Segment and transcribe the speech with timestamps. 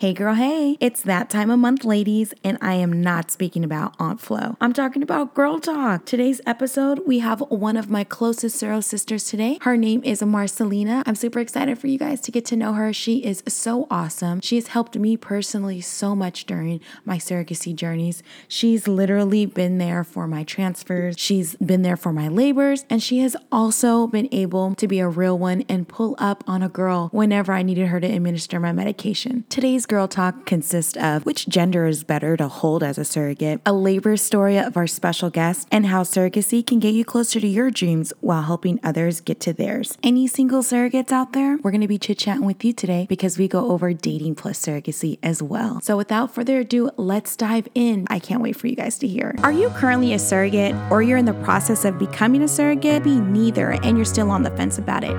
[0.00, 3.94] Hey girl, hey, it's that time of month, ladies, and I am not speaking about
[3.98, 4.56] Aunt Flo.
[4.58, 6.06] I'm talking about Girl Talk.
[6.06, 9.58] Today's episode, we have one of my closest surro sisters today.
[9.60, 11.02] Her name is Marcelina.
[11.04, 12.94] I'm super excited for you guys to get to know her.
[12.94, 14.40] She is so awesome.
[14.40, 18.22] She has helped me personally so much during my surrogacy journeys.
[18.48, 23.18] She's literally been there for my transfers, she's been there for my labors, and she
[23.18, 27.10] has also been able to be a real one and pull up on a girl
[27.12, 29.44] whenever I needed her to administer my medication.
[29.50, 33.72] Today's Girl Talk consists of which gender is better to hold as a surrogate, a
[33.72, 37.72] labor story of our special guest, and how surrogacy can get you closer to your
[37.72, 39.98] dreams while helping others get to theirs.
[40.00, 41.56] Any single surrogates out there?
[41.56, 44.64] We're going to be chit chatting with you today because we go over dating plus
[44.64, 45.80] surrogacy as well.
[45.80, 48.06] So without further ado, let's dive in.
[48.10, 49.34] I can't wait for you guys to hear.
[49.42, 53.02] Are you currently a surrogate or you're in the process of becoming a surrogate?
[53.02, 55.16] Be neither and you're still on the fence about it.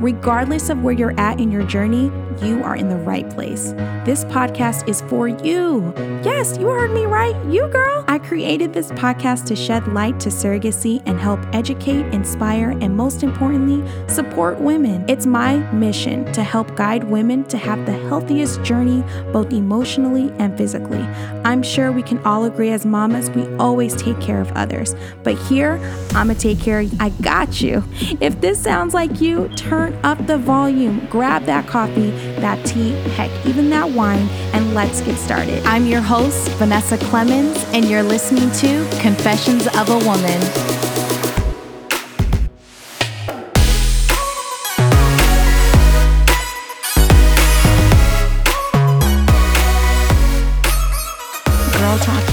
[0.00, 2.10] Regardless of where you're at in your journey,
[2.42, 3.72] you are in the right place.
[4.04, 5.94] This podcast is for you.
[6.22, 7.34] Yes, you heard me right.
[7.46, 8.04] You, girl.
[8.06, 13.22] I created this podcast to shed light to surrogacy and help educate, inspire, and most
[13.22, 15.04] importantly, support women.
[15.08, 20.56] It's my mission to help guide women to have the healthiest journey, both emotionally and
[20.56, 21.02] physically.
[21.44, 24.94] I'm sure we can all agree as mamas, we always take care of others.
[25.22, 25.80] But here,
[26.14, 26.98] I'm going to take care of you.
[27.00, 27.82] I got you.
[28.20, 33.30] If this sounds like you, turn up the volume, grab that coffee, that tea, heck,
[33.46, 35.64] even that wine, and let's get started.
[35.64, 40.40] I'm your host, Vanessa Clemens, and you're listening to Confessions of a Woman.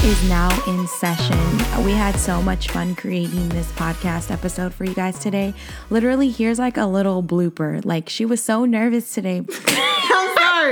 [0.04, 1.38] Is now in session.
[1.84, 5.54] We had so much fun creating this podcast episode for you guys today.
[5.90, 7.84] Literally, here's like a little blooper.
[7.84, 9.42] Like, she was so nervous today.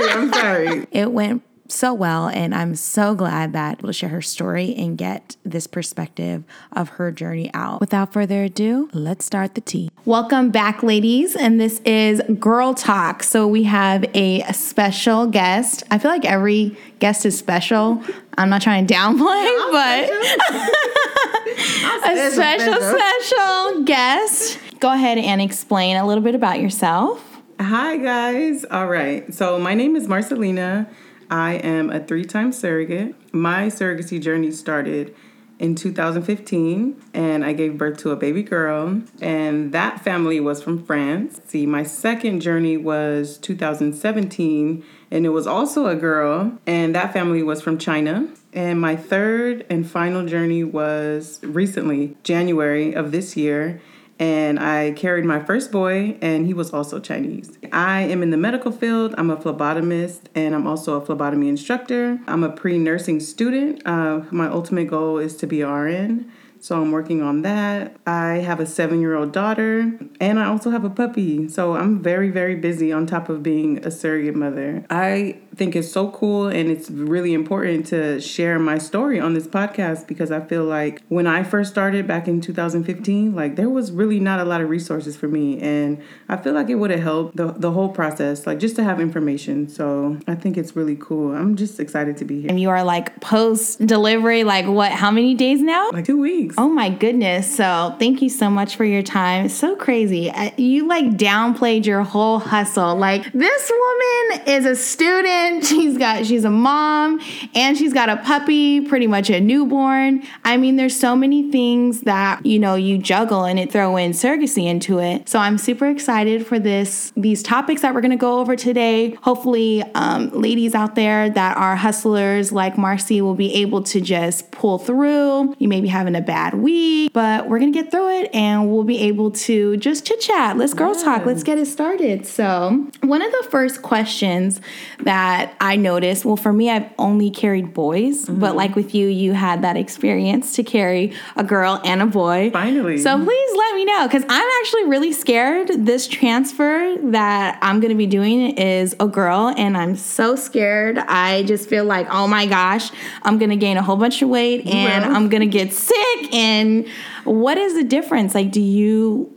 [0.09, 0.67] I'm sorry.
[0.67, 0.87] I'm sorry.
[0.91, 5.37] It went so well, and I'm so glad that we'll share her story and get
[5.45, 6.43] this perspective
[6.73, 7.79] of her journey out.
[7.79, 9.89] Without further ado, let's start the tea.
[10.05, 13.23] Welcome back, ladies, and this is Girl Talk.
[13.23, 15.83] So we have a special guest.
[15.89, 18.03] I feel like every guest is special.
[18.37, 19.19] I'm not trying to downplay,
[19.71, 20.09] but
[22.05, 24.59] a special, special guest.
[24.79, 27.30] Go ahead and explain a little bit about yourself.
[27.61, 28.65] Hi, guys.
[28.65, 29.31] All right.
[29.31, 30.89] So, my name is Marcelina.
[31.29, 33.13] I am a three time surrogate.
[33.35, 35.13] My surrogacy journey started
[35.59, 40.83] in 2015 and I gave birth to a baby girl, and that family was from
[40.83, 41.39] France.
[41.45, 47.43] See, my second journey was 2017 and it was also a girl, and that family
[47.43, 48.27] was from China.
[48.53, 53.79] And my third and final journey was recently, January of this year,
[54.21, 57.57] and I carried my first boy, and he was also Chinese.
[57.73, 59.15] I am in the medical field.
[59.17, 62.19] I'm a phlebotomist, and I'm also a phlebotomy instructor.
[62.27, 63.81] I'm a pre nursing student.
[63.83, 66.31] Uh, my ultimate goal is to be RN.
[66.59, 67.95] So I'm working on that.
[68.05, 71.49] I have a seven year old daughter and I also have a puppy.
[71.49, 74.85] So I'm very, very busy on top of being a surrogate mother.
[74.91, 79.47] I think it's so cool and it's really important to share my story on this
[79.47, 83.91] podcast because I feel like when I first started back in 2015, like there was
[83.91, 85.59] really not a lot of resources for me.
[85.59, 88.83] And I feel like it would have helped the, the whole process, like just to
[88.83, 89.67] have information.
[89.67, 91.35] So I think it's really cool.
[91.35, 92.49] I'm just excited to be here.
[92.49, 95.89] And you are like post delivery, like what, how many days now?
[95.91, 96.55] Like two weeks.
[96.57, 97.53] Oh my goodness.
[97.55, 99.45] So thank you so much for your time.
[99.45, 100.29] It's so crazy.
[100.29, 102.95] Uh, You like downplayed your whole hustle.
[102.95, 105.40] Like this woman is a student.
[105.63, 107.19] She's got she's a mom
[107.55, 110.23] and she's got a puppy, pretty much a newborn.
[110.43, 114.11] I mean, there's so many things that, you know, you juggle and it throw in
[114.11, 115.29] surrogacy into it.
[115.29, 119.11] So I'm super excited for this these topics that we're going to go over today.
[119.23, 124.51] Hopefully, um, ladies out there that are hustlers like Marcy will be able to just
[124.51, 125.55] pull through.
[125.57, 128.71] You may be having a bad week, but we're going to get through it and
[128.71, 130.57] we'll be able to just chit chat.
[130.57, 131.25] Let's girl talk.
[131.25, 132.27] Let's get it started.
[132.27, 134.61] So, one of the first questions
[134.99, 138.57] that I noticed, well, for me, I've only carried boys, but mm-hmm.
[138.57, 142.49] like with you, you had that experience to carry a girl and a boy.
[142.51, 142.97] Finally.
[142.99, 145.69] So, please let me know because I'm actually really scared.
[145.85, 150.97] This transfer that I'm going to be doing is a girl, and I'm so scared.
[150.97, 152.91] I just feel like, oh my gosh,
[153.23, 155.15] I'm going to gain a whole bunch of weight and will.
[155.15, 156.33] I'm going to get sick.
[156.33, 156.87] And
[157.23, 158.35] what is the difference?
[158.35, 159.35] Like, do you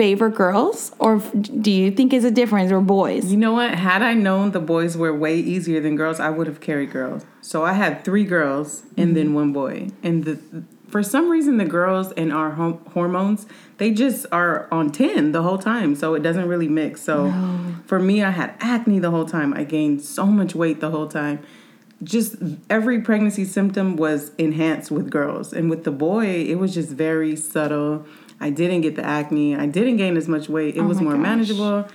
[0.00, 0.92] favor girls?
[0.98, 3.30] Or do you think is a difference or boys?
[3.30, 3.74] You know what?
[3.74, 7.26] Had I known the boys were way easier than girls, I would have carried girls.
[7.42, 9.34] So I had three girls and then mm-hmm.
[9.34, 9.88] one boy.
[10.02, 10.38] And the
[10.88, 15.42] for some reason the girls and our hom- hormones they just are on 10 the
[15.42, 15.94] whole time.
[15.94, 17.02] So it doesn't really mix.
[17.02, 17.30] So
[17.84, 19.52] for me i had acne the whole time.
[19.52, 21.40] I gained so much weight the whole time.
[22.02, 22.36] Just
[22.70, 25.52] every pregnancy symptom was enhanced with girls.
[25.52, 28.06] And with the boy it was just very subtle
[28.40, 31.04] i didn't get the acne i didn't gain as much weight it was Oh my
[31.04, 31.22] more gosh.
[31.22, 31.88] manageable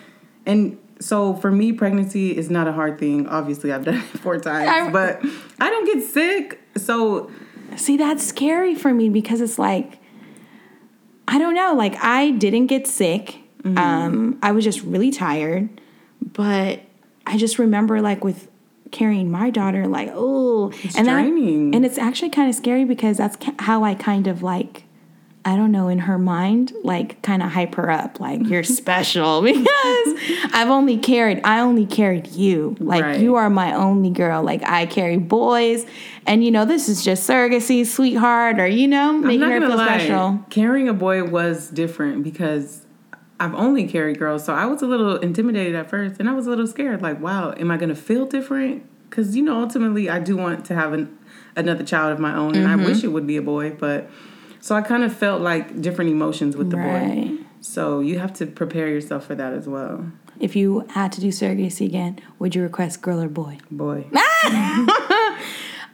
[0.45, 4.37] and so for me pregnancy is not a hard thing obviously i've done it four
[4.39, 5.21] times I- but
[5.59, 7.29] i don't get sick so
[7.77, 9.97] See, that's scary for me because it's like,
[11.27, 11.73] I don't know.
[11.73, 13.39] Like, I didn't get sick.
[13.63, 13.77] Mm-hmm.
[13.77, 15.67] Um, I was just really tired.
[16.21, 16.81] But
[17.25, 18.47] I just remember, like, with
[18.91, 23.35] carrying my daughter, like, oh, and that- and it's actually kind of scary because that's
[23.59, 24.83] how I kind of like.
[25.47, 29.41] I don't know, in her mind, like kind of hype her up, like you're special
[29.43, 29.67] because
[30.53, 32.75] I've only carried, I only carried you.
[32.79, 33.19] Like Right.
[33.19, 34.41] you are my only girl.
[34.41, 35.85] Like I carry boys,
[36.25, 39.85] and you know this is just surrogacy, sweetheart, or you know making her feel lie.
[39.99, 40.39] special.
[40.49, 42.81] Carrying a boy was different because
[43.39, 46.47] I've only carried girls, so I was a little intimidated at first, and I was
[46.47, 47.03] a little scared.
[47.03, 48.83] Like, wow, am I gonna feel different?
[49.09, 51.15] Because you know, ultimately, I do want to have an,
[51.55, 52.85] another child of my own, and I Mm-hmm.
[52.85, 53.69] wish it would be a boy.
[53.77, 54.09] But
[54.65, 57.37] so I kind of felt like different emotions with the boy.
[57.61, 61.27] So you have to prepare yourself for that as well, If you had to do
[61.27, 63.59] surrogacy again, would you request girl or boy?
[63.69, 64.07] boy.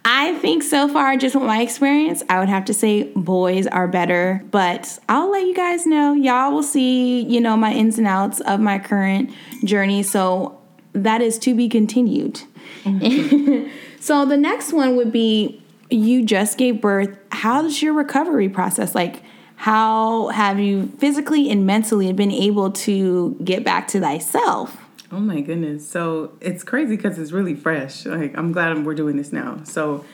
[0.05, 3.89] I think so far, just with my experience, I would have to say boys are
[3.89, 4.41] better.
[4.51, 6.13] But I'll let you guys know.
[6.13, 9.31] Y'all will see, you know, my ins and outs of my current
[9.65, 10.01] journey.
[10.01, 10.57] So
[10.93, 12.39] that is to be continued.
[13.99, 15.60] so the next one would be
[15.91, 17.17] you just gave birth.
[17.31, 18.95] How's your recovery process?
[18.95, 19.23] Like,
[19.55, 24.77] how have you physically and mentally been able to get back to thyself?
[25.11, 25.87] Oh my goodness.
[25.87, 28.05] So it's crazy because it's really fresh.
[28.05, 29.61] Like I'm glad we're doing this now.
[29.63, 30.05] So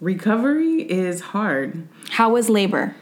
[0.00, 1.88] recovery is hard.
[2.10, 2.94] How was labor?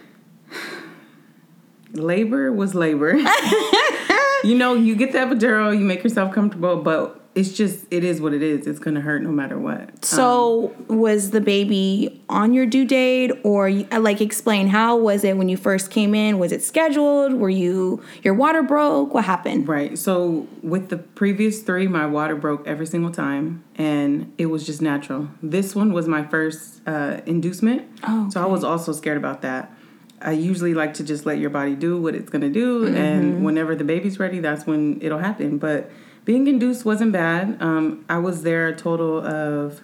[1.92, 3.14] Labor was labor.
[4.44, 8.20] you know, you get the epidural, you make yourself comfortable, but it's just it is
[8.20, 8.66] what it is.
[8.66, 10.04] It's gonna hurt no matter what.
[10.04, 15.36] So was the baby on your due date, or uh, like explain how was it
[15.38, 16.38] when you first came in?
[16.38, 17.34] Was it scheduled?
[17.34, 19.14] Were you your water broke?
[19.14, 19.66] What happened?
[19.66, 19.96] Right.
[19.98, 24.82] So with the previous three, my water broke every single time, and it was just
[24.82, 25.28] natural.
[25.42, 29.72] This one was my first uh, inducement, Oh, so I was also scared about that.
[30.20, 32.96] I usually like to just let your body do what it's gonna do, Mm-hmm.
[32.96, 35.58] and whenever the baby's ready, that's when it'll happen.
[35.58, 35.90] But
[36.24, 37.56] being induced wasn't bad.
[37.60, 39.80] Um, I was there a total of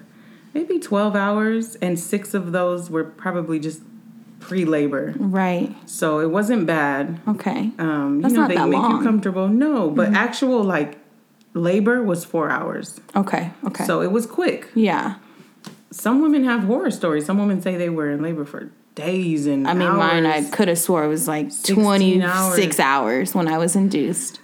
[0.54, 3.80] maybe twelve hours, and six of those were probably just
[4.40, 5.14] pre-labor.
[5.18, 5.74] Right.
[5.86, 7.20] So it wasn't bad.
[7.26, 7.72] Okay.
[7.78, 8.92] Um, That's you know, not they that make long.
[8.92, 8.98] Mm-hmm.
[9.02, 9.48] you comfortable.
[9.48, 10.96] No, but actual like
[11.54, 13.00] labor was four hours.
[13.16, 13.50] Okay.
[13.66, 13.84] Okay.
[13.84, 14.68] So it was quick.
[14.74, 15.16] yeah.
[15.90, 17.24] Some women have horror stories.
[17.24, 19.96] Some women say they were in labor for days and I mean, hours.
[19.98, 20.26] mine.
[20.26, 22.80] I could have swore it was like 26 hours.
[22.80, 24.38] hours when I was induced.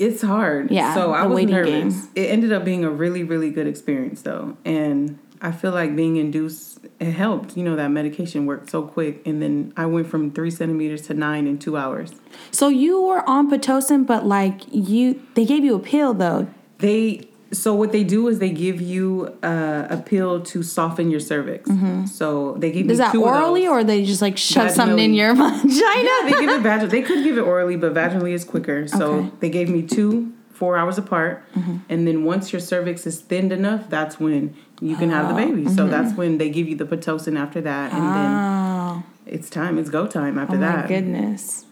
[0.00, 0.70] It's hard.
[0.70, 1.70] Yeah, So I was nervous.
[1.94, 2.08] game.
[2.14, 4.56] It ended up being a really, really good experience though.
[4.64, 7.56] And I feel like being induced it helped.
[7.56, 9.26] You know, that medication worked so quick.
[9.26, 12.12] And then I went from three centimeters to nine in two hours.
[12.50, 16.48] So you were on pitocin, but like you, they gave you a pill though.
[16.78, 21.20] They so what they do is they give you uh, a pill to soften your
[21.20, 21.68] cervix.
[22.12, 22.90] So they give Mm-hmm.
[22.90, 25.62] Is that orally or they just like shove something in your vagina?
[25.64, 26.90] Yeah, they give it vaginally.
[26.90, 28.86] They could give it orally, but vaginally is quicker.
[28.88, 29.26] So Okay.
[29.26, 29.36] Mm-hmm.
[29.40, 31.42] they gave me two, four hours apart,
[31.88, 35.68] and then once your cervix is thinned enough, that's when you can have the baby.
[35.68, 39.78] So that's when they give you the pitocin after that, and then Oh, it's time.
[39.78, 40.88] It's go time after oh my that.
[40.88, 41.64] goodness.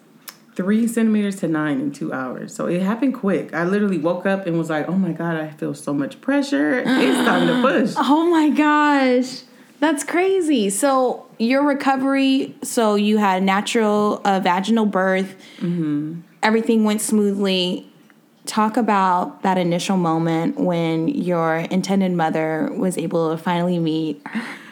[0.59, 2.53] Three centimeters to nine in two hours.
[2.53, 3.55] So it happened quick.
[3.55, 6.81] I literally woke up and was like, "Oh my god, I feel so much pressure.
[6.85, 9.43] It's time to push." Oh my gosh.
[9.79, 10.69] That's crazy.
[10.71, 15.37] So your recovery, so you had a natural uh, vaginal birth.
[16.43, 17.87] Everything went smoothly.
[18.45, 24.21] Talk about that initial moment when your intended mother was able to finally meet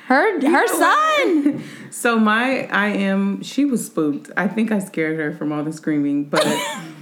[0.07, 1.63] her her son.
[1.91, 4.31] So my I am she was spooked.
[4.37, 6.47] I think I scared her from all the screaming, but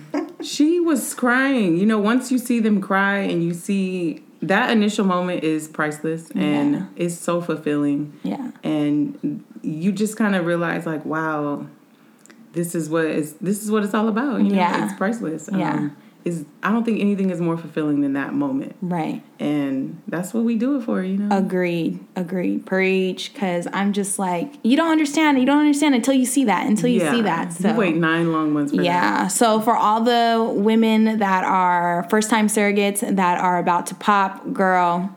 [0.42, 1.76] she was crying.
[1.76, 6.30] You know, once you see them cry and you see that initial moment is priceless
[6.32, 6.86] and Yeah.
[6.96, 8.12] it's so fulfilling.
[8.22, 8.52] Yeah.
[8.62, 11.66] And you just kind of realize like, wow,
[12.52, 14.42] this is what is this is what it's all about.
[14.42, 14.84] You know, Yeah.
[14.84, 15.48] it's priceless.
[15.52, 15.72] Yeah.
[15.74, 18.76] Um, Is I don't think anything is more fulfilling than that moment.
[18.80, 19.22] Right.
[19.38, 21.36] And that's what we do it for, you know.
[21.36, 22.02] Agreed.
[22.16, 22.64] Agreed.
[22.64, 23.32] Preach.
[23.32, 25.38] Because I'm just like, you don't understand.
[25.38, 26.66] You don't understand until you see that.
[26.66, 27.52] Until you see that.
[27.52, 28.84] So you wait nine long months for that.
[28.84, 29.28] Yeah.
[29.28, 34.50] So for all the women that are first time surrogates that are about to pop,
[34.54, 35.14] girl,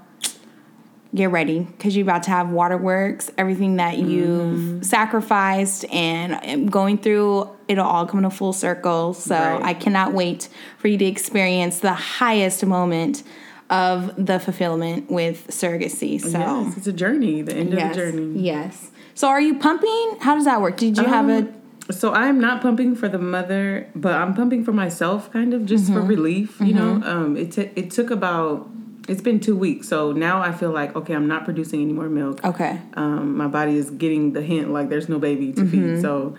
[1.15, 4.81] get ready because you're about to have waterworks, everything that you've Mm-hmm.
[4.81, 9.13] sacrificed and um, going through, it'll all come in a full circle.
[9.13, 9.61] So Right.
[9.63, 13.23] I cannot wait for you to experience the highest moment
[13.69, 16.19] of the fulfillment with surrogacy.
[16.21, 17.41] So Yes, it's a journey.
[17.41, 18.39] The end yes, of the journey.
[18.39, 18.91] yes.
[19.15, 20.17] So are you pumping?
[20.21, 20.77] How does that work?
[20.77, 21.53] Did you have a Um,
[21.89, 25.87] So I'm not pumping for the mother, but I'm pumping for myself, kind of just
[25.87, 26.07] for Mm-hmm.
[26.07, 26.59] relief.
[26.61, 28.69] You know, um, it t- it took about
[29.07, 32.09] it's been two weeks, so now I feel like okay, I'm not producing any more
[32.09, 32.43] milk.
[32.43, 32.81] okay?
[32.95, 35.95] Um, my body is getting the hint like there's no baby to Mm-hmm.
[35.95, 36.35] feed, so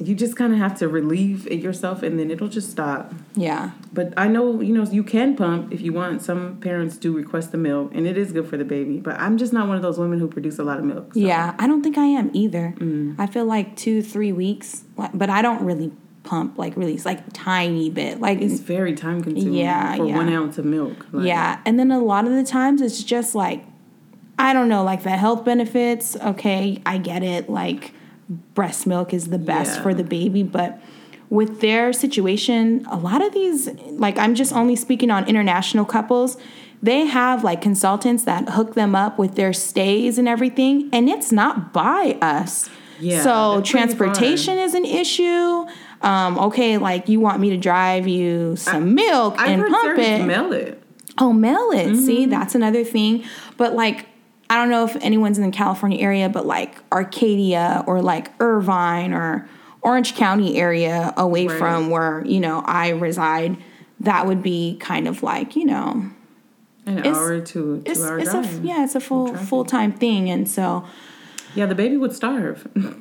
[0.00, 3.12] you just kind of have to relieve it yourself, and then it'll just stop.
[3.34, 3.72] Yeah.
[3.92, 6.22] But I know, you know, you can pump if you want.
[6.22, 8.98] Some parents do request the milk, and it is good for the baby.
[9.00, 11.14] But I'm just not one of those women who produce a lot of milk.
[11.14, 12.74] so- Yeah, I don't think I am either.
[12.78, 13.16] Mm.
[13.18, 15.90] I feel like two, three weeks, but I don't really
[16.28, 16.94] pump like really.
[16.94, 20.16] It's like tiny bit, like It's very time consuming Yeah, for yeah.
[20.16, 21.06] one ounce of milk.
[21.12, 21.60] Like, yeah.
[21.64, 23.64] And then a lot of the times it's just like,
[24.38, 26.16] I don't know, like the health benefits.
[26.16, 27.48] Okay, I get it.
[27.48, 27.92] Like
[28.54, 29.82] breast milk is the best Yeah.
[29.82, 30.78] for the baby, but
[31.30, 36.36] with their situation, a lot of these, like I'm just only speaking on international couples.
[36.82, 41.32] They have like consultants that hook them up with their stays and everything, and it's
[41.32, 42.70] not by us.
[43.00, 45.66] Yeah, so transportation is an issue.
[46.02, 50.24] Um, okay, like you want me to drive you some milk I've and pump it.
[50.24, 50.82] mail it.
[51.18, 51.96] Oh, mail it.
[51.96, 52.30] See, Mm-hmm.
[52.30, 53.24] that's another thing.
[53.56, 54.06] But like,
[54.48, 59.12] I don't know if anyone's in the California area, but like Arcadia or like Irvine
[59.12, 59.48] or
[59.82, 61.58] Orange County area away Right.
[61.58, 63.56] from where, you know, I reside,
[64.00, 66.04] that would be kind of like, you know,
[66.86, 68.64] An It's- hour to two it's, hour it's a, drive.
[68.64, 70.30] yeah, it's a full, full time thing.
[70.30, 70.84] And so,
[71.58, 72.68] Yeah, the baby would starve.
[72.76, 72.94] right.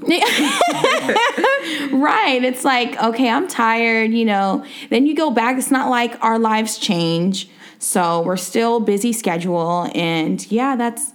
[2.43, 4.65] It's like, okay, I'm tired, you know.
[4.89, 5.59] Then you go back.
[5.59, 7.49] It's not like our lives change.
[7.77, 9.91] So we're still busy schedule.
[9.93, 11.13] And yeah, that's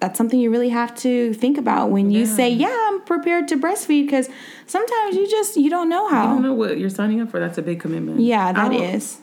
[0.00, 2.24] that's something you really have to think about when you Yeah.
[2.36, 4.30] say, Yeah, I'm prepared to breastfeed because
[4.66, 6.22] sometimes you just you don't know how.
[6.22, 7.38] I don't know what you're signing up for.
[7.38, 8.20] That's a big commitment.
[8.20, 9.18] Yeah, that I is.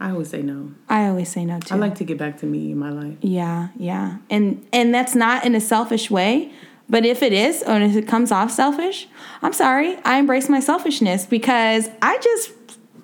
[0.00, 0.72] I always say no.
[0.88, 1.74] I always say no too.
[1.74, 3.18] I like to get back to me in my life.
[3.20, 4.16] Yeah, yeah.
[4.30, 6.50] And and that's not in a selfish way,
[6.88, 9.08] but if it is or if it comes off selfish,
[9.42, 9.98] I'm sorry.
[10.04, 12.52] I embrace my selfishness because I just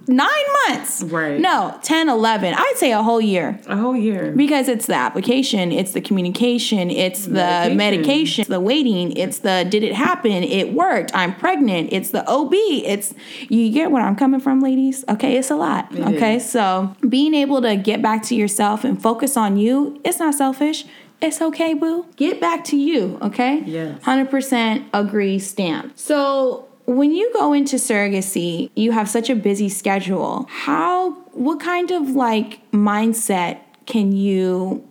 [0.07, 0.29] 9
[0.69, 1.03] months.
[1.03, 1.41] Right.
[1.41, 2.55] No, 10, 11.
[2.55, 3.59] I'd say a whole year.
[3.67, 4.33] A whole year.
[4.33, 7.77] Because it's the application, it's the communication, it's the Medication.
[7.77, 10.43] medication, the waiting, it's the did it happen?
[10.45, 11.15] It worked.
[11.15, 11.91] I'm pregnant.
[11.93, 12.53] It's the OB.
[12.53, 13.15] It's
[13.49, 15.05] you get where I'm coming from, ladies.
[15.09, 15.91] Okay, it's a lot.
[15.95, 16.51] It okay, is.
[16.51, 20.85] so being able to get back to yourself and focus on you, it's not selfish.
[21.25, 22.05] It's okay, boo.
[22.17, 23.63] Get back to you, okay?
[23.65, 23.99] Yes.
[24.03, 25.99] 100% agree stamp.
[25.99, 30.47] So, when you go into surrogacy, you have such a busy schedule.
[30.51, 34.87] How what kind of like mindset can you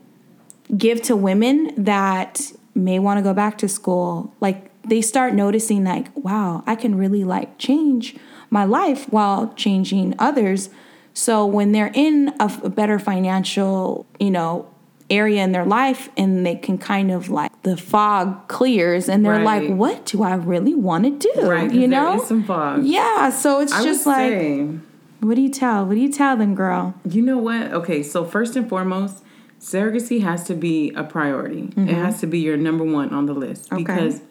[0.75, 4.33] give to women that may want to go back to school?
[4.39, 8.15] Like they start noticing like, wow, I can really like change
[8.49, 10.71] my life while changing others.
[11.13, 14.67] So when they're in a, better financial, you know,
[15.13, 19.43] area in their life and they can kind of like the fog clears and they're
[19.43, 21.50] like, what do I really want to do?
[21.50, 22.24] Right, You know?
[22.24, 22.84] some fog.
[22.84, 24.67] Yeah, so it's I just like, say,
[25.22, 25.86] what do you tell?
[25.86, 26.93] What do you tell them, girl?
[27.08, 27.72] you know what?
[27.74, 29.24] Okay, so first and foremost,
[29.60, 31.72] surrogacy has to be a priority.
[31.77, 33.84] It has to be your number one on the list Mm-hmm.
[33.84, 33.84] Okay.
[33.96, 34.22] because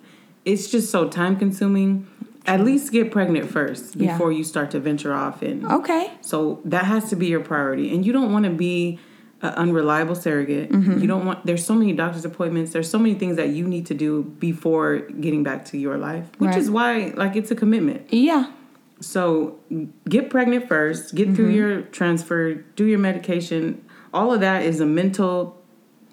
[0.45, 2.07] it's just so time consuming.
[2.45, 4.13] At least get pregnant first Yeah.
[4.13, 6.11] before you start to venture off and Okay.
[6.23, 8.99] So that has to be your priority, and you don't want to be
[9.43, 10.71] an unreliable surrogate.
[10.71, 10.99] Mm-hmm.
[10.99, 11.45] You don't want.
[11.45, 12.73] There's so many doctor's appointments.
[12.73, 16.27] There's so many things that you need to do before getting back to your life,
[16.39, 16.59] which Right.
[16.59, 18.13] is why like it's a commitment.
[18.13, 18.51] Yeah.
[19.01, 19.59] So
[20.09, 21.15] get pregnant first.
[21.15, 21.57] Get through Mm-hmm.
[21.57, 22.55] your transfer.
[22.55, 23.85] Do your medication.
[24.15, 25.59] All of that is a mental.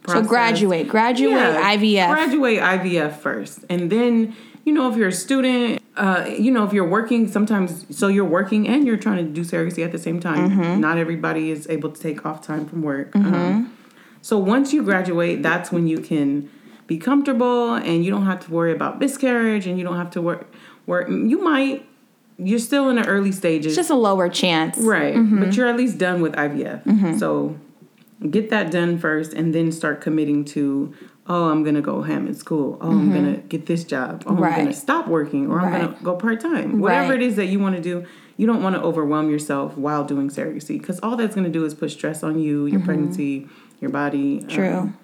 [0.08, 2.10] So graduate, graduate Yeah, IVF.
[2.10, 4.34] Graduate IVF first, and then
[4.66, 7.28] you know if you're a student, uh, you know if you're working.
[7.28, 10.50] Sometimes, so you're working and you're trying to do surrogacy at the same time.
[10.50, 10.80] Mm-hmm.
[10.80, 13.16] Not everybody is able to take off time from work.
[13.16, 13.78] Um,
[14.22, 16.50] so once you graduate, that's when you can
[16.88, 20.22] be comfortable, and you don't have to worry about miscarriage, and you don't have to
[20.22, 20.52] work.
[20.86, 21.10] Work.
[21.10, 21.86] You might.
[22.38, 23.68] You're still in the early stages.
[23.68, 24.78] It's just a lower chance.
[24.78, 25.14] Right.
[25.14, 25.44] Mm-hmm.
[25.44, 27.20] But you're at least done with IVF.
[27.20, 27.60] So
[28.30, 30.94] get that done first and then start committing to,
[31.30, 32.78] oh, I'm going to go ham in school.
[32.82, 34.24] Oh, I'm going to get this job.
[34.26, 34.60] Oh, I'm going Mm-hmm.
[34.66, 34.74] Right.
[34.74, 36.80] to stop working or I'm going to go part time.
[36.80, 37.22] Whatever Right.
[37.22, 38.04] it is that you want to do,
[38.36, 41.64] you don't want to overwhelm yourself while doing surrogacy because all that's going to do
[41.66, 43.48] is put stress on you, your pregnancy,
[43.80, 44.40] your body.
[44.40, 44.48] Mm-hmm.
[44.50, 44.74] True.
[44.78, 44.98] Um,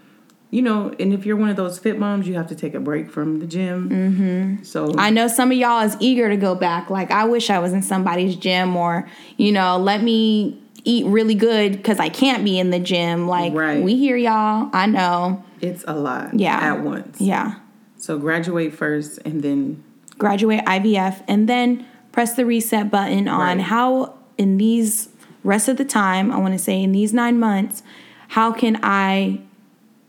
[0.51, 2.79] you know, and if you're one of those fit moms, you have to take a
[2.79, 3.89] break from the gym.
[3.89, 4.63] Mm-hmm.
[4.63, 6.89] So I know some of y'all is eager to go back.
[6.89, 11.35] Like I wish I was in somebody's gym or, you know, let me eat really
[11.35, 13.27] good because I can't be in the gym.
[13.27, 13.83] Like, Right.
[13.83, 14.69] we hear y'all.
[14.71, 15.43] I know.
[15.61, 16.57] It's a lot Yeah.
[16.57, 17.19] at once.
[17.19, 17.55] Yeah.
[17.97, 19.83] So graduate first and then
[20.17, 23.61] graduate IVF, and then press the reset button on Right.
[23.65, 25.09] how, in these
[25.43, 27.83] rest of the time, I want to say in these nine months,
[28.29, 29.39] how can I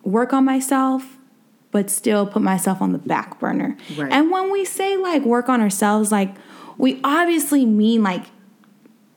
[0.04, 1.16] work on myself,
[1.73, 3.76] but still put myself on the back burner?
[3.99, 4.12] Right.
[4.12, 6.35] And when we say like work on ourselves, like
[6.78, 8.26] we obviously mean like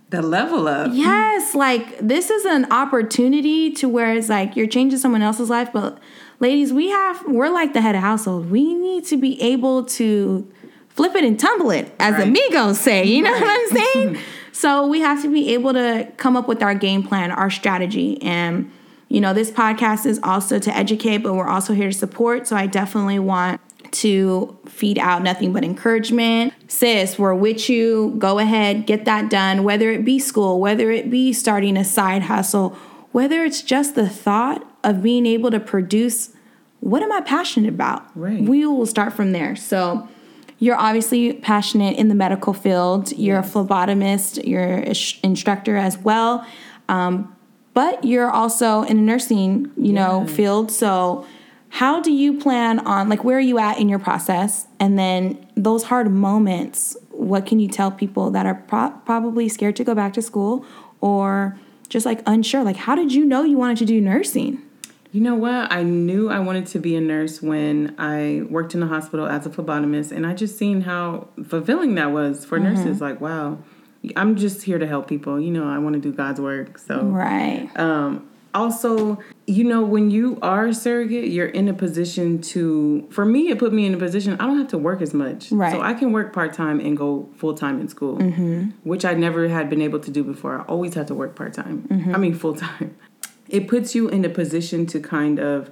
[0.10, 0.92] the level up.
[0.94, 5.70] Yes, like this is an opportunity to where it's like you're changing someone else's life,
[5.72, 6.00] but
[6.40, 8.50] ladies, we have we're like the head of household.
[8.50, 10.50] We need to be able to
[10.90, 12.28] flip it and tumble it, as Right.
[12.28, 13.06] amigos say.
[13.06, 14.18] You know what I'm saying?
[14.52, 18.22] so we have to be able to come up with our game plan, our strategy,
[18.22, 18.72] and
[19.10, 22.48] you know this podcast is also to educate, but we're also here to support.
[22.48, 23.62] So I definitely want
[23.92, 26.54] to feed out nothing but encouragement.
[26.68, 28.16] Sis, we're with you.
[28.18, 32.24] Go ahead, get that done, whether it be school, whether it be starting a side
[32.24, 32.70] hustle,
[33.12, 36.34] whether it's just the thought of being able to produce
[36.82, 38.06] what am I passionate about?
[38.16, 38.42] Right.
[38.42, 39.56] We will start from there.
[39.56, 40.08] So,
[40.60, 43.12] you're obviously passionate in the medical field.
[43.14, 44.94] You're a phlebotomist, you're an
[45.24, 46.46] instructor as well.
[46.90, 47.36] Um,
[47.74, 50.70] but you're also in a nursing, you know, field.
[50.72, 51.26] So,
[51.70, 54.68] how do you plan on like where are you at in your process?
[54.80, 59.76] And then those hard moments, what can you tell people that are pro- probably scared
[59.78, 60.66] to go back to school
[61.02, 61.58] or
[61.88, 62.64] just like unsure?
[62.64, 64.62] Like, how did you know you wanted to do nursing?
[65.12, 65.72] You know what?
[65.72, 69.46] I knew I wanted to be a nurse when I worked in a hospital as
[69.48, 72.76] a phlebotomist, and I just seen how fulfilling that was for Mm-hmm.
[72.76, 73.02] nurses.
[73.02, 73.58] Like, wow,
[74.16, 75.40] I'm just here to help people.
[75.40, 76.78] You know, I want to do God's work.
[76.78, 77.72] So, Right.
[77.76, 83.08] um, also, you know, when you are a surrogate, you're in a position to.
[83.12, 85.52] For me, it put me in a position I don't have to work as much,
[85.52, 85.72] Right.
[85.72, 88.70] So I can work part time and go full time in school, mm-hmm.
[88.84, 90.60] which I never had been able to do before.
[90.60, 91.88] I always had to work part time.
[91.90, 92.16] Mm-hmm.
[92.16, 92.96] I mean, full time.
[93.48, 95.72] It puts you in a position to kind of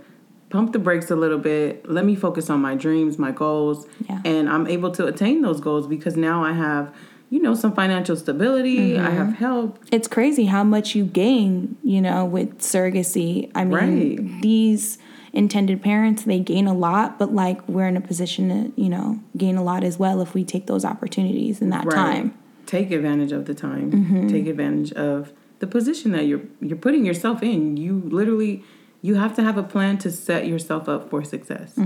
[0.49, 1.87] pump the brakes a little bit.
[1.89, 4.21] Let me focus on my dreams, my goals, Yeah.
[4.25, 6.93] and I'm able to attain those goals because now I have,
[7.29, 8.91] you know, some financial stability.
[8.93, 9.05] Mm-hmm.
[9.05, 9.79] I have help.
[9.91, 13.51] it's crazy how much you gain, you know, with surrogacy.
[13.55, 14.41] I mean, Right.
[14.41, 14.97] these
[15.33, 19.19] intended parents, they gain a lot, but like we're in a position to, you know,
[19.35, 21.93] gain a lot as well if we take those opportunities in that Right.
[21.95, 22.33] time.
[22.65, 23.91] Take advantage of the time.
[23.91, 24.27] Mm-hmm.
[24.27, 27.77] Take advantage of the position that you're you're putting yourself in.
[27.77, 28.63] You literally
[29.01, 31.77] you have to have a plan to set yourself up for success.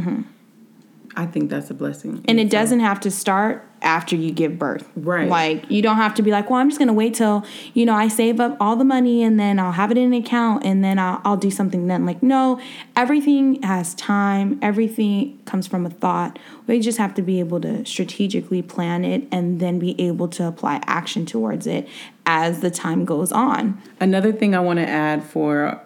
[1.15, 2.23] I think that's a blessing.
[2.27, 4.89] And it doesn't have to start after you give birth.
[4.95, 5.27] Right.
[5.27, 7.93] Like you don't have to be like, well, I'm just gonna wait till, you know,
[7.93, 10.83] I save up all the money and then I'll have it in an account and
[10.83, 12.05] then I'll, I'll do something then.
[12.05, 12.61] Like, no,
[12.95, 16.37] everything has time, everything comes from a thought.
[16.67, 20.47] We just have to be able to strategically plan it and then be able to
[20.47, 21.87] apply action towards it
[22.25, 23.81] as the time goes on.
[23.99, 25.81] Another thing I want to add for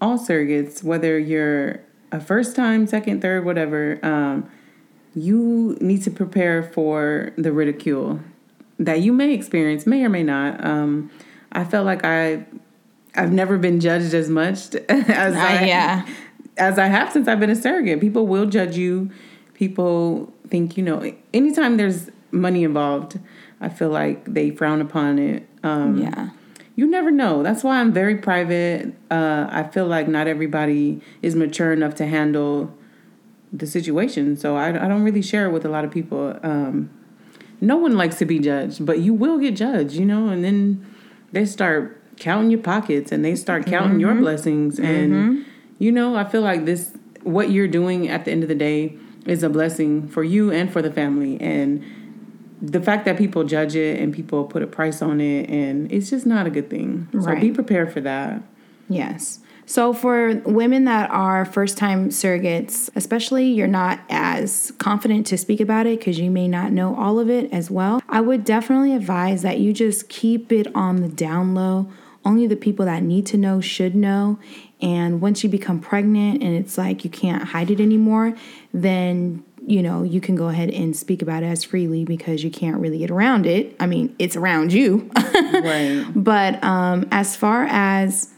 [0.00, 1.80] all surrogates, whether you're
[2.12, 4.50] a first time, second, third, whatever, um,
[5.16, 8.20] you need to prepare for the ridicule
[8.78, 10.62] that you may experience, may or may not.
[10.62, 11.10] Um,
[11.52, 12.44] I felt like I,
[13.14, 16.06] I've never been judged as much as I, Uh, yeah.
[16.58, 18.00] as I have since I've been a surrogate.
[18.00, 19.10] People will judge you.
[19.54, 21.10] People think you know.
[21.32, 23.18] Anytime there's money involved,
[23.58, 25.48] I feel like they frown upon it.
[25.62, 26.28] Um, Yeah.
[26.74, 27.42] you never know.
[27.42, 28.92] That's why I'm very private.
[29.10, 32.75] Uh, I feel like not everybody is mature enough to handle
[33.58, 36.38] the situation, so I, I don't really share it with a lot of people.
[36.42, 36.90] Um,
[37.60, 40.28] no one likes to be judged, but you will get judged, you know.
[40.28, 40.84] And then
[41.32, 45.46] they start counting your pockets, and they start counting your blessings, and
[45.78, 46.92] you know, I feel like this
[47.22, 50.72] what you're doing at the end of the day is a blessing for you and
[50.72, 51.82] for the family, and
[52.62, 56.08] the fact that people judge it and people put a price on it and it's
[56.08, 57.06] just not a good thing.
[57.12, 57.40] So Right.
[57.40, 58.42] be prepared for that.
[58.88, 59.40] Yes.
[59.68, 65.60] So for women that are first time surrogates, especially you're not as confident to speak
[65.60, 68.94] about it because you may not know all of it as well, I would definitely
[68.94, 71.90] advise that you just keep it on the down low.
[72.24, 74.38] Only the people that need to know should know.
[74.80, 78.34] And once you become pregnant and it's like you can't hide it anymore,
[78.72, 82.52] then you know, you can go ahead and speak about it as freely because you
[82.52, 83.74] can't really get around it.
[83.80, 85.10] I mean, it's around you.
[85.36, 86.04] Right.
[86.14, 88.32] But um, as far as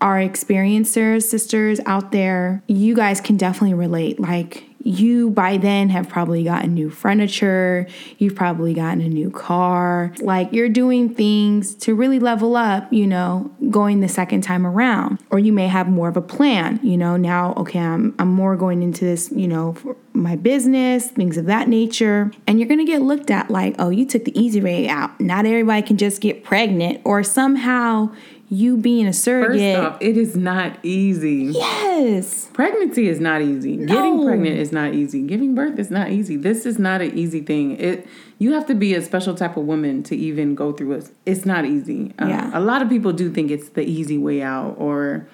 [0.00, 4.20] our experiencers, sisters out there, you guys can definitely relate.
[4.20, 7.86] Like, you by then have probably gotten new furniture,
[8.18, 10.12] you've probably gotten a new car.
[10.20, 15.20] Like, you're doing things to really level up, you know, going the second time around.
[15.30, 18.56] Or you may have more of a plan, you know, now, okay, I'm, I'm more
[18.56, 19.74] going into this, you know,
[20.12, 22.30] my business, things of that nature.
[22.46, 25.18] And you're gonna get looked at like, oh, you took the easy way out.
[25.18, 28.14] Not everybody can just get pregnant, or somehow
[28.54, 29.76] you being a surrogate.
[29.76, 31.50] First off, it is not easy.
[31.52, 32.48] yes.
[32.52, 33.76] Pregnancy is not easy.
[33.76, 33.86] No.
[33.94, 35.22] Getting pregnant is not easy.
[35.22, 36.36] Giving birth is not easy.
[36.36, 37.78] This is not an easy thing.
[37.78, 38.06] It
[38.38, 41.10] you have to be a special type of woman to even go through it.
[41.26, 42.12] It's not easy.
[42.18, 42.50] Uh, Yeah.
[42.52, 45.26] A lot of people do think it's the easy way out or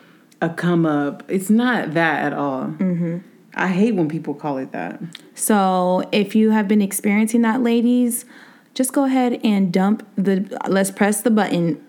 [0.42, 1.22] a come up.
[1.28, 2.64] It's not that at all.
[2.66, 3.18] Mm-hmm.
[3.54, 5.00] I hate when people call it that.
[5.34, 8.24] So if you have been experiencing that, ladies,
[8.74, 10.56] just go ahead and dump the.
[10.68, 11.84] Let's press the button.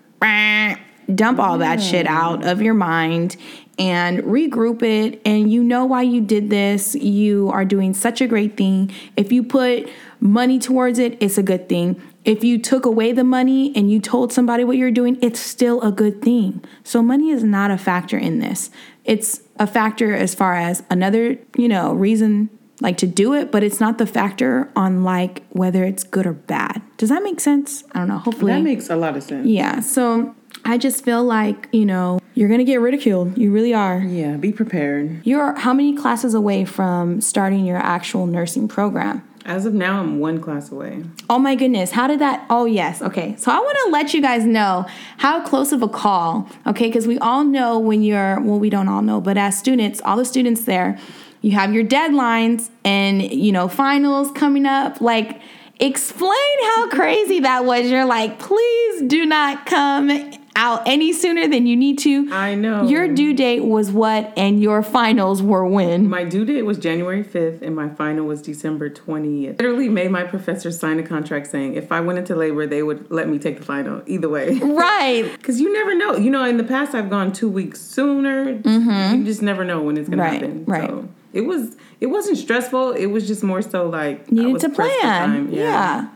[1.14, 3.36] Dump all that shit out of your mind
[3.78, 5.20] and regroup it.
[5.24, 6.94] And you know why you did this.
[6.94, 8.92] You are doing such a great thing.
[9.16, 9.88] If you put
[10.20, 12.00] money towards it, it's a good thing.
[12.24, 15.80] If you took away the money and you told somebody what you're doing, it's still
[15.82, 16.64] a good thing.
[16.84, 18.70] So money is not a factor in this.
[19.04, 22.48] It's a factor as far as another, you know, reason
[22.80, 26.32] like to do it, but it's not the factor on like whether it's good or
[26.32, 26.82] bad.
[26.96, 27.84] Does that make sense?
[27.92, 28.18] I don't know.
[28.18, 28.52] Hopefully.
[28.52, 29.46] That makes a lot of sense.
[29.46, 29.80] yeah.
[29.80, 30.34] So
[30.64, 33.36] I just feel like, you know, you're going to get ridiculed.
[33.36, 33.98] You really are.
[33.98, 35.20] Yeah, be prepared.
[35.26, 39.28] You're how many classes away from starting your actual nursing program?
[39.44, 41.02] As of now, I'm one class away.
[41.28, 42.46] Oh my goodness, how did that?
[42.48, 43.02] Oh, yes.
[43.02, 43.34] Okay.
[43.36, 44.86] So I want to let you guys know
[45.18, 46.86] how close of a call, okay?
[46.86, 50.16] Because we all know when you're, well, we don't all know, but as students, all
[50.16, 50.96] the students there,
[51.40, 55.00] you have your deadlines and, you know, finals coming up.
[55.00, 55.40] Like,
[55.80, 57.90] explain how crazy that was.
[57.90, 62.28] You're like, please do not come out any sooner than you need to.
[62.32, 62.82] I know.
[62.86, 66.08] Your due date was what, and your finals were when?
[66.08, 69.58] My due date was January 5th and my final was December 20th.
[69.60, 73.10] Literally made my professor sign a contract saying if I went into labor, they would
[73.10, 74.58] let me take the final either way.
[74.62, 75.30] Right.
[75.36, 76.16] Because you never know.
[76.16, 78.50] You know, in the past, I've gone two weeks sooner.
[78.50, 80.30] You just never know when it's going Mm-hmm.
[80.30, 80.64] Right, to happen.
[80.66, 80.88] right.
[80.90, 81.76] So it was.
[82.00, 82.92] It wasn't stressful.
[82.92, 85.00] It was just more so like needed was to plan.
[85.00, 85.50] time.
[85.50, 86.08] Yeah.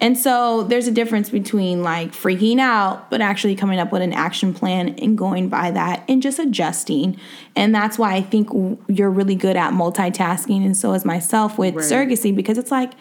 [0.00, 4.12] And so there's a difference between like freaking out, but actually coming up with an
[4.12, 7.18] action plan and going by that and just adjusting.
[7.54, 8.48] And that's why I think
[8.88, 10.64] you're really good at multitasking.
[10.66, 11.84] And so is myself with Right.
[11.84, 12.92] surrogacy because it's like,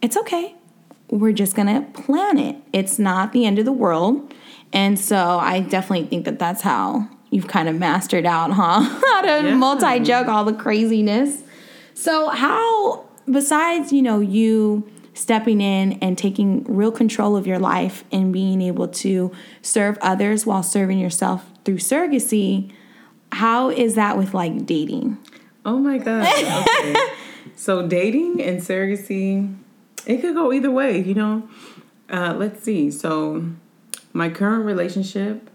[0.00, 0.54] it's okay.
[1.10, 2.56] We're just going to plan it.
[2.72, 4.32] It's not the end of the world.
[4.72, 8.80] And so I definitely think that that's how you've kind of mastered out, huh?
[9.04, 9.54] how to Yeah.
[9.56, 11.42] multi jug all the craziness.
[11.92, 14.88] So how besides, you know, you
[15.20, 19.30] stepping in and taking real control of your life and being able to
[19.60, 22.72] serve others while serving yourself through surrogacy,
[23.32, 25.18] how is that with like dating?
[25.64, 26.26] Oh my god.
[26.80, 26.94] Okay.
[27.56, 29.54] so dating and surrogacy,
[30.06, 31.48] it could go either way, you know.
[32.08, 32.90] Uh, let's see.
[32.90, 33.44] So
[34.12, 35.50] my current relationship,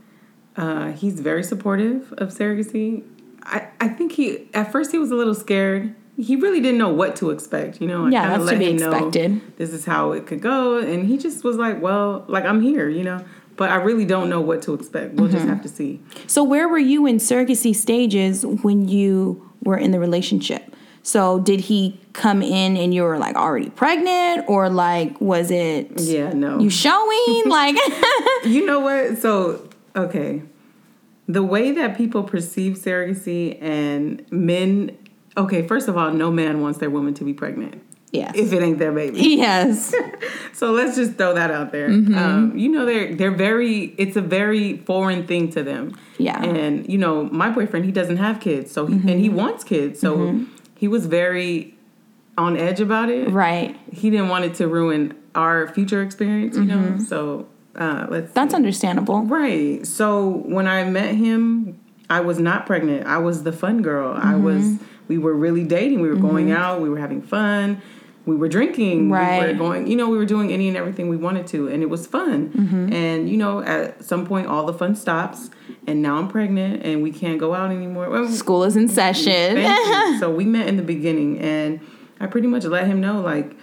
[0.55, 3.03] uh, he's very supportive of surrogacy.
[3.43, 5.95] I, I think he at first he was a little scared.
[6.17, 8.05] He really didn't know what to expect, you know.
[8.05, 9.41] I Yeah, that's to be expected.
[9.57, 12.87] This is how it could go, and he just was like, "Well, like I'm here,
[12.89, 13.23] you know."
[13.57, 15.13] But I really don't know what to expect.
[15.13, 15.35] We'll Mm-hmm.
[15.37, 16.01] just have to see.
[16.27, 20.75] So where were you in surrogacy stages when you were in the relationship?
[21.03, 25.91] So did he come in and you were like already pregnant or like was it
[26.01, 26.59] Yeah, no.
[26.59, 27.77] you showing like
[28.43, 29.19] You know what?
[29.19, 30.41] So, okay.
[31.27, 34.97] The way that people perceive surrogacy and men,
[35.37, 38.33] okay, first of all, no man wants their woman to be pregnant yes.
[38.35, 39.19] if it ain't their baby.
[39.21, 39.93] yes.
[40.53, 41.89] So let's just throw that out there.
[41.89, 42.17] Mm-hmm.
[42.17, 43.93] Um, you know, they're they're very.
[43.97, 45.97] It's a very foreign thing to them.
[46.17, 46.41] Yeah.
[46.41, 49.35] And you know, my boyfriend, he doesn't have kids, so he, and he Mm-hmm.
[49.35, 50.39] wants kids, so
[50.77, 51.75] he was very
[52.37, 53.29] on edge about it.
[53.31, 53.77] Right.
[53.91, 56.55] He didn't want it to ruin our future experience.
[56.55, 58.27] You know, so uh, let's.
[58.27, 58.33] Mm-hmm.
[58.33, 58.55] That's see.
[58.55, 59.23] understandable.
[59.23, 59.85] Right.
[59.85, 61.77] So when I met him,
[62.09, 63.07] I was not pregnant.
[63.07, 64.13] I was the fun girl.
[64.15, 64.43] I Mm-hmm.
[64.43, 64.79] was.
[65.07, 66.01] We were really dating.
[66.01, 66.81] We were going out.
[66.81, 67.81] We were having fun.
[68.25, 69.11] We were drinking.
[69.11, 69.45] Right.
[69.47, 69.87] We were going.
[69.87, 72.49] You know, we were doing any and everything we wanted to, and it was fun.
[72.49, 72.93] Mm-hmm.
[72.93, 75.49] And you know, at some point, all the fun stops.
[75.87, 78.09] And now I'm pregnant, and we can't go out anymore.
[78.09, 79.57] Well, School is in session.
[80.19, 81.79] So we met in the beginning, and
[82.19, 83.55] I pretty much let him know like,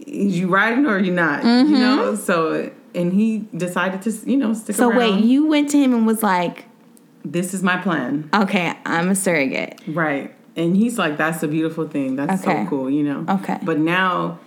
[0.00, 1.44] is you riding or are you not?
[1.44, 2.16] You know.
[2.16, 4.82] So and he decided to you know stick Mm-hmm.
[4.82, 4.98] So around.
[4.98, 6.64] wait, you went to him and was like,
[7.24, 10.34] this is my plan, "Okay, I'm a surrogate." right?
[10.56, 12.16] And he's like, that's a beautiful thing.
[12.16, 12.64] That's Okay.
[12.64, 13.24] so cool, you know.
[13.28, 13.58] Okay.
[13.62, 14.38] But now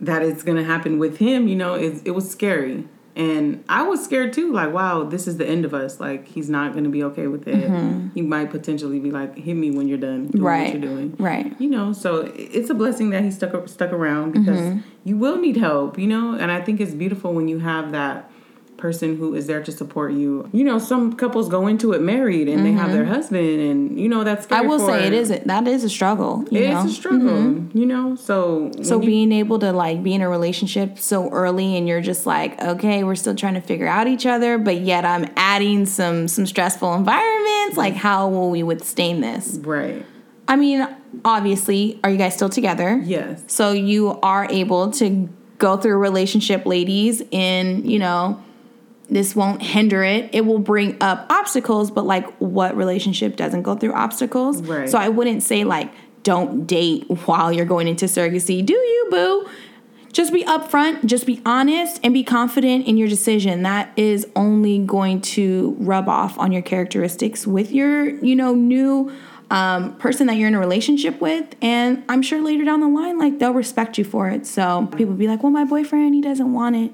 [0.00, 2.86] that it's gonna happen with him, you know, it, it was scary.
[3.16, 5.98] And I was scared too, like, wow, this is the end of us.
[5.98, 7.68] Like, he's not gonna be okay with it.
[8.14, 10.44] He might potentially be like, hit me when you're done doing Mm-hmm.
[10.44, 10.62] Right.
[10.74, 11.16] what you're doing.
[11.18, 11.60] Right.
[11.60, 14.78] you know so it's a blessing that he stuck stuck around because Mm-hmm.
[15.04, 18.30] you will need help you know and i think it's beautiful when you have that
[18.78, 20.48] person who is there to support you.
[20.52, 22.64] You know, some couples go into it married and mm-hmm.
[22.64, 23.12] they have their mm-hmm.
[23.12, 24.50] husband, and you know that's.
[24.50, 25.46] I will say it isn't.
[25.46, 26.44] That is a struggle.
[26.50, 26.84] You it know?
[26.84, 27.28] is a struggle.
[27.28, 27.76] Mm-hmm.
[27.76, 31.86] You know, so so being able to like be in a relationship so early, and
[31.86, 35.30] you're just like, okay, we're still trying to figure out each other, but yet I'm
[35.36, 37.76] adding some some stressful environments.
[37.76, 39.58] Like, how will we withstand this?
[39.60, 40.06] Right.
[40.46, 40.88] I mean,
[41.24, 43.00] obviously, are you guys still together?
[43.04, 43.42] Yes.
[43.48, 48.42] So you are able to go through a relationship, ladies, in you know
[49.08, 50.30] this won't hinder it.
[50.32, 54.62] It will bring up obstacles, but like what relationship doesn't go through obstacles?
[54.62, 54.88] Right.
[54.88, 55.92] So I wouldn't say like
[56.22, 58.64] don't date while you're going into surrogacy.
[58.64, 59.48] Do you, boo?
[60.12, 63.62] Just be upfront, just be honest, and be confident in your decision.
[63.62, 69.12] That is only going to rub off on your characteristics with your, you know, new
[69.50, 71.54] um, person that you're in a relationship with.
[71.62, 74.46] And I'm sure later down the line, like they'll respect you for it.
[74.46, 76.92] So people be like, well, my boyfriend, he doesn't want it.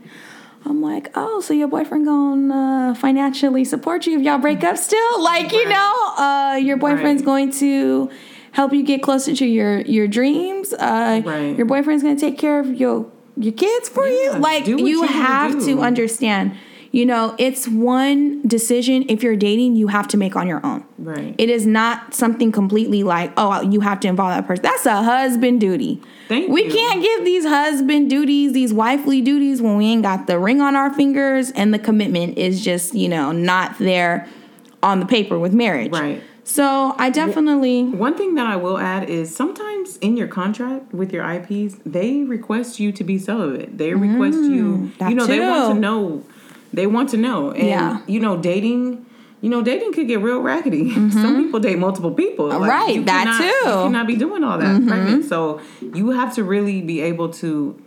[0.66, 4.78] I'm like, oh, so your boyfriend gonna uh, financially support you if y'all break up
[4.78, 5.22] still?
[5.22, 7.26] Like, you know, uh, your boyfriend's right.
[7.26, 8.10] going to
[8.52, 10.72] help you get closer to your your dreams.
[10.72, 11.56] Uh, right.
[11.56, 14.38] Your boyfriend's gonna take care of your your kids for yeah, you.
[14.38, 16.56] Like, you, you have to understand
[16.94, 20.84] you know, it's one decision if you're dating, you have to make on your own.
[20.96, 21.34] Right.
[21.38, 24.62] It is not something completely like, oh, you have to involve that person.
[24.62, 26.00] That's a husband duty.
[26.28, 26.54] Thank you.
[26.54, 26.70] we you.
[26.70, 30.76] can't give these husband duties, these wifely duties when we ain't got the ring on
[30.76, 34.28] our fingers and the commitment is just, you know, not there
[34.80, 35.90] on the paper with marriage.
[35.90, 36.22] Right.
[36.44, 37.82] So I definitely.
[37.82, 42.22] One thing that I will add is sometimes in your contract with your IPs, they
[42.22, 43.78] request you to be celibate.
[43.78, 45.32] They request mm, you, you know, too.
[45.32, 46.24] they want to know
[46.74, 47.50] they want to know.
[47.50, 48.02] And yeah.
[48.06, 49.06] you know, dating
[49.40, 50.90] you know, dating could get real raggedy.
[50.94, 51.10] Mm-hmm.
[51.10, 52.48] Some people date multiple people.
[52.48, 53.68] Like, right, that cannot, too.
[53.68, 54.88] You cannot be doing all that mm-hmm.
[54.88, 55.24] pregnant.
[55.26, 55.60] So
[55.92, 57.80] you have to really be able to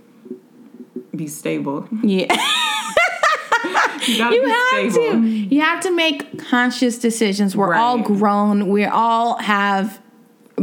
[1.15, 1.88] be stable.
[2.04, 2.32] Yeah.
[4.08, 5.13] you, you have stable.
[5.13, 5.28] to.
[5.28, 7.56] You have to make conscious decisions.
[7.56, 7.80] We're right.
[7.80, 8.69] all grown.
[8.69, 10.00] We all have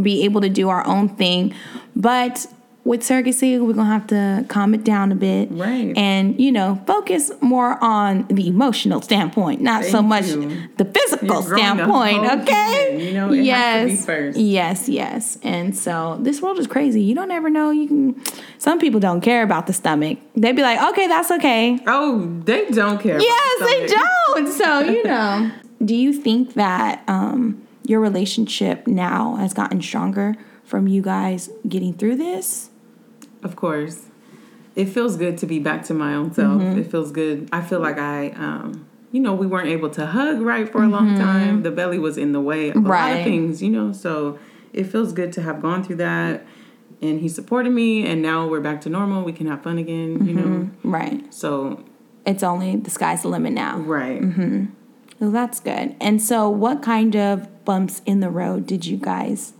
[0.00, 1.54] be able to do our own thing.
[1.96, 2.46] But
[2.84, 5.96] with surrogacy, we're gonna have to calm it down a bit, right?
[5.96, 10.68] And you know, focus more on the emotional standpoint, not Thank so much you.
[10.76, 12.26] the physical standpoint.
[12.42, 15.38] Okay, you know, yes, yes, yes.
[15.42, 17.02] And so this world is crazy.
[17.02, 17.70] You don't ever know.
[17.70, 18.22] You can.
[18.58, 20.18] Some people don't care about the stomach.
[20.36, 21.78] They'd be like, okay, that's okay.
[21.86, 23.18] Oh, they don't care.
[23.18, 24.52] Yes, the they don't.
[24.52, 25.50] So you know,
[25.82, 30.36] do you think that um, your relationship now has gotten stronger?
[30.64, 32.70] From you guys getting through this?
[33.44, 34.06] Of course.
[34.74, 36.60] It feels good to be back to my own self.
[36.60, 36.80] Mm-hmm.
[36.80, 37.48] It feels good.
[37.52, 40.88] I feel like I, um, you know, we weren't able to hug right for a
[40.88, 41.22] long mm-hmm.
[41.22, 41.62] time.
[41.62, 43.10] The belly was in the way of right.
[43.10, 43.92] a lot of things, you know.
[43.92, 44.38] So
[44.72, 46.44] it feels good to have gone through that.
[47.00, 49.22] And he supported me, and now we're back to normal.
[49.22, 50.28] We can have fun again, mm-hmm.
[50.28, 50.70] you know.
[50.82, 51.32] Right.
[51.32, 51.84] So
[52.26, 53.78] it's only the sky's the limit now.
[53.78, 54.20] Right.
[54.20, 54.66] Mm-hmm.
[55.20, 55.94] Well, that's good.
[56.00, 59.52] And so, what kind of bumps in the road did you guys,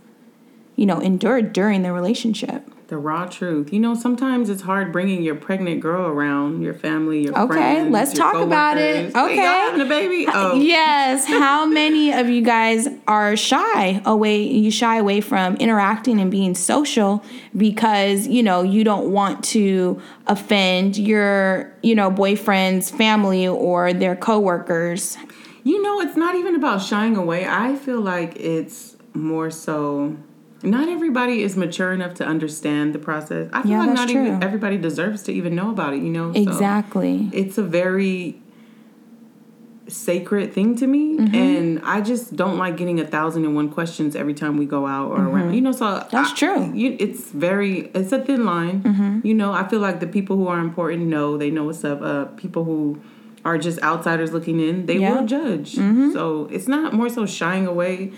[0.75, 2.69] you know, endure during the relationship?
[2.87, 3.73] The raw truth.
[3.73, 7.81] You know, sometimes it's hard bringing your pregnant girl around your family, your okay, friends.
[7.81, 9.15] Okay, let's talk about it.
[9.15, 10.25] Okay, having a baby.
[10.27, 11.25] Oh, yes.
[11.27, 14.43] How many of you guys are shy away?
[14.43, 17.23] You shy away from interacting and being social
[17.55, 24.15] because you know you don't want to offend your you know boyfriend's family or their
[24.15, 25.17] coworkers.
[25.63, 27.47] You know, it's not even about shying away.
[27.47, 30.15] I feel like it's more so
[30.65, 33.49] not everybody is mature enough to understand the process.
[33.53, 34.25] I feel yeah, like not true.
[34.25, 36.31] even everybody deserves to even know about it, you know?
[36.31, 37.29] Exactly.
[37.31, 38.41] So it's a very
[39.87, 41.35] sacred thing to me mm-hmm.
[41.35, 44.87] and I just don't like getting a thousand and one questions every time we go
[44.87, 45.35] out or mm-hmm.
[45.35, 45.53] around.
[45.53, 46.73] You know, so That's I, true.
[46.73, 48.81] You, it's very it's a thin line.
[48.81, 49.19] Mm-hmm.
[49.23, 52.01] You know, I feel like the people who are important know, they know what's up.
[52.01, 52.99] Uh people who
[53.43, 55.13] are just outsiders looking in, they yeah.
[55.13, 55.75] will judge.
[55.75, 56.13] Mm-hmm.
[56.13, 58.11] So it's not more so shying away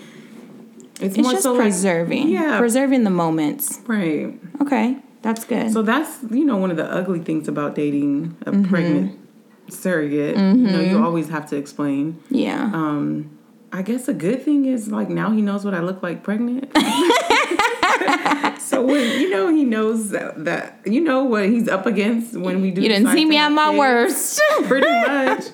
[1.00, 2.24] it's, it's just so preserving.
[2.24, 2.58] Like, yeah.
[2.58, 3.80] Preserving the moments.
[3.86, 4.38] Right.
[4.60, 4.98] Okay.
[5.22, 5.72] That's good.
[5.72, 8.68] So that's, you know, one of the ugly things about dating a mm-hmm.
[8.68, 9.20] pregnant
[9.68, 10.36] surrogate.
[10.36, 10.66] Mm-hmm.
[10.66, 12.22] You know, you always have to explain.
[12.30, 12.70] Yeah.
[12.72, 13.38] Um,
[13.72, 16.72] I guess a good thing is like now he knows what I look like pregnant.
[18.60, 22.62] so when you know he knows that, that, you know what he's up against when
[22.62, 22.80] we do.
[22.80, 24.40] You didn't see me at my worst.
[24.64, 25.44] Pretty much.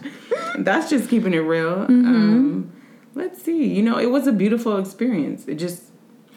[0.58, 1.74] That's just keeping it real.
[1.74, 2.06] Mm-hmm.
[2.06, 2.72] Um,
[3.14, 3.66] let's see.
[3.66, 5.46] You know, it was a beautiful experience.
[5.46, 5.82] It just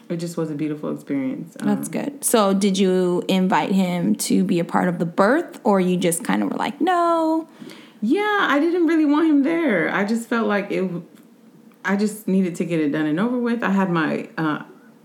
[0.08, 1.56] it just was a beautiful experience.
[1.60, 2.24] Um, That's good.
[2.24, 6.24] So, did you invite him to be a part of the birth, or you just
[6.24, 7.46] kind of were like, no?
[8.00, 9.92] Yeah, I didn't really want him there.
[9.92, 10.90] I just felt like it.
[11.84, 13.62] I just needed to get it done and over with.
[13.62, 14.62] I had my uh,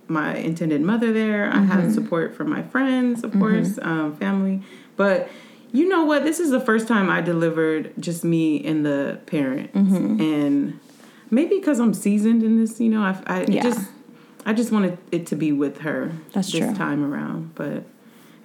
[0.08, 1.50] my intended mother there.
[1.50, 1.60] Mm-hmm.
[1.60, 1.94] I had mm-hmm.
[1.94, 3.40] support from my friends, of mm-hmm.
[3.40, 4.62] course, um, family,
[4.96, 5.30] but
[5.74, 6.24] You know what?
[6.24, 10.22] This is the first time I delivered just me and the parent, Mm-hmm.
[10.22, 10.80] and
[11.34, 13.63] maybe because I'm seasoned in this, you know, I, I Yeah.
[13.63, 13.89] just
[14.46, 16.74] I just wanted it to be with her That's this true.
[16.76, 17.56] time around.
[17.56, 17.84] But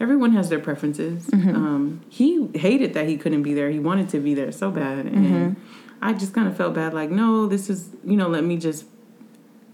[0.01, 1.27] everyone has their preferences.
[1.27, 1.55] Mm-hmm.
[1.57, 3.71] Um, he hated that he couldn't be there.
[3.71, 5.61] He wanted to be there so bad, and Mm-hmm.
[6.01, 6.95] I just kind of felt bad.
[6.95, 8.85] Like, no, this is you know, let me just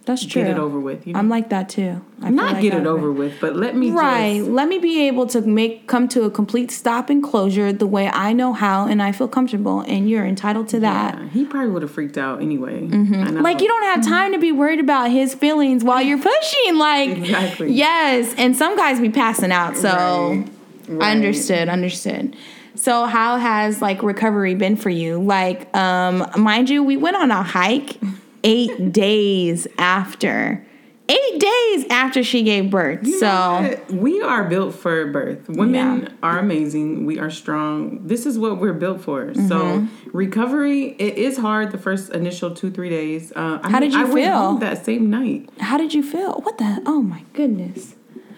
[0.06, 0.42] That's true.
[0.42, 1.06] get it over with.
[1.06, 1.18] You know?
[1.18, 2.00] I'm like that too.
[2.22, 4.38] I not like get it over with, but let me Right.
[4.38, 7.86] just Let me be able to make come to a complete stop and closure the
[7.86, 11.18] way I know how and I feel comfortable and you're entitled to that.
[11.18, 12.86] Yeah, he probably would have freaked out anyway.
[12.86, 13.38] Mm-hmm.
[13.40, 16.76] Like you don't have time to be worried about his feelings while you're pushing.
[16.76, 17.72] Like Exactly.
[17.72, 19.76] yes, and some guys be passing out.
[19.76, 20.44] So Right.
[20.88, 21.10] I Right.
[21.12, 22.36] understood, understood.
[22.74, 25.18] So how has like recovery been for you?
[25.22, 27.96] Like, um, mind you, we went on a hike
[28.44, 30.64] eight days after.
[31.06, 33.06] Eight days after she gave birth.
[33.06, 35.46] You so we are built for birth.
[35.50, 36.08] Women Yeah.
[36.22, 37.04] are amazing.
[37.04, 38.00] We are strong.
[38.06, 39.26] This is what we're built for.
[39.26, 39.48] Mm-hmm.
[39.48, 43.32] So recovery, it is hard the first initial two three days.
[43.36, 44.32] Uh, I How did you I feel?
[44.32, 45.50] home that same night.
[45.60, 46.40] How did you feel?
[46.40, 46.80] What the?
[46.86, 47.96] Oh my goodness.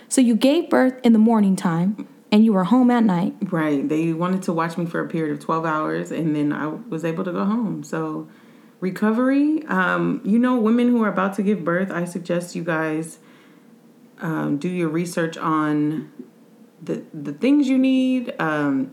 [0.09, 3.35] So you gave birth in the morning time and you were home at night.
[3.53, 3.89] Right.
[3.89, 7.05] They wanted to watch me for a period of 12 hours and then I was
[7.05, 7.85] able to go home.
[7.85, 8.27] So,
[8.81, 13.19] recovery, um, you know, women who are about to give birth, I suggest you guys
[14.21, 16.13] um, do your research on
[16.83, 18.35] the, the things you need.
[18.39, 18.91] Um,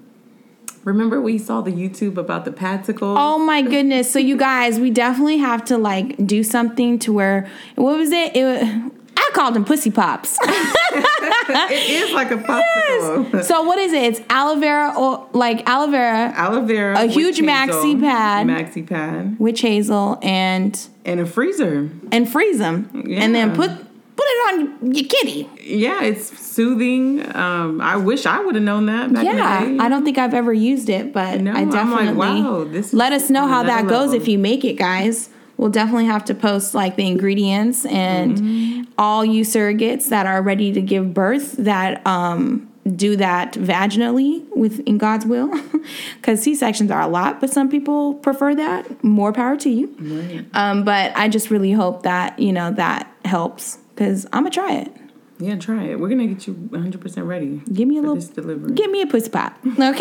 [0.84, 3.16] remember, we saw the YouTube about the padsicle?
[3.18, 4.12] Oh my goodness.
[4.12, 8.36] So you guys, we definitely have to like do something to where what was it?
[8.36, 8.92] It
[9.34, 10.38] called them pussy pops.
[10.44, 13.44] it is like a popsicle.
[13.44, 14.04] so what is it?
[14.04, 18.48] It's aloe vera or like aloe vera, Aloe vera, A huge maxi hazel, pad.
[18.48, 21.90] maxi pad, witch hazel, and and a freezer.
[22.12, 23.70] and freeze them, and then put
[24.16, 25.50] put it on your kitty.
[25.62, 27.36] Yeah, it's soothing.
[27.36, 29.84] Um, I wish I would have known that back Yeah, in the day.
[29.86, 32.94] I don't think I've ever used it, but No, I I'm like, definitely wow, this
[32.94, 34.14] let us know how that goes level.
[34.22, 35.30] if you make it, guys.
[35.56, 38.83] We'll definitely have to post like the ingredients and Mm-hmm.
[38.98, 44.80] All you surrogates that are ready to give birth that um, do that vaginally with
[44.82, 45.50] in God's will,
[46.16, 49.04] because C sections are a lot, but some people prefer that.
[49.04, 50.46] More power to you.
[50.54, 54.74] Um, but I just really hope that you know that helps because I'm gonna try
[54.74, 54.92] it.
[55.40, 56.00] Yeah, try it.
[56.00, 57.62] We're gonna get you 100 percent ready.
[57.72, 58.74] Give me a little delivery.
[58.74, 59.74] Give me a pussy pop, okay?
[59.80, 59.94] pussy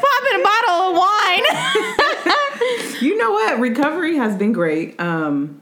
[0.00, 1.44] pop and a bottle of wine.
[3.00, 3.58] you know what?
[3.60, 5.00] Recovery has been great.
[5.00, 5.60] Um,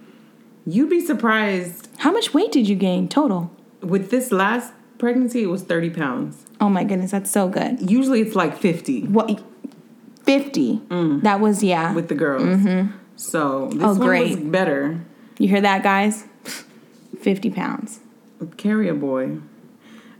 [0.72, 3.50] you'd be surprised How much weight did you gain total?
[3.80, 5.42] with this last pregnancy.
[5.44, 6.44] It was 30 pounds.
[6.60, 7.90] Oh my goodness, that's so good.
[7.90, 9.40] Usually it's like 50 What?
[10.24, 10.82] Fifty.
[10.90, 11.94] That was yeah.
[11.94, 12.60] with the girls.
[13.16, 14.38] So this Oh, one great.
[14.38, 15.00] was better.
[15.38, 16.24] you hear that, guys?
[17.20, 18.00] Fifty pounds.
[18.58, 19.38] Carry a boy.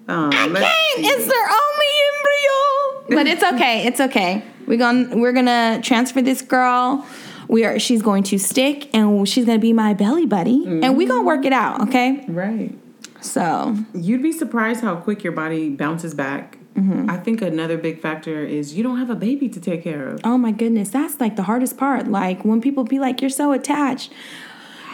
[0.08, 1.02] Um, let's see.
[1.02, 3.16] It's their only embryo.
[3.16, 3.86] But it's okay.
[3.86, 4.42] It's okay.
[4.66, 7.06] We're gonna we're gonna transfer this girl.
[7.48, 7.78] We are.
[7.78, 11.44] She's going to stick, and she's gonna be my belly buddy, and we gonna work
[11.44, 11.82] it out.
[11.88, 12.24] Okay.
[12.28, 12.78] right.
[13.20, 16.58] So You'd be surprised how quick your body bounces back.
[16.74, 17.10] Mm-hmm.
[17.10, 20.20] I think another big factor is you don't have a baby to take care of.
[20.22, 22.06] Oh my goodness, that's like the hardest part.
[22.06, 24.12] Like when people be like, "You're so attached."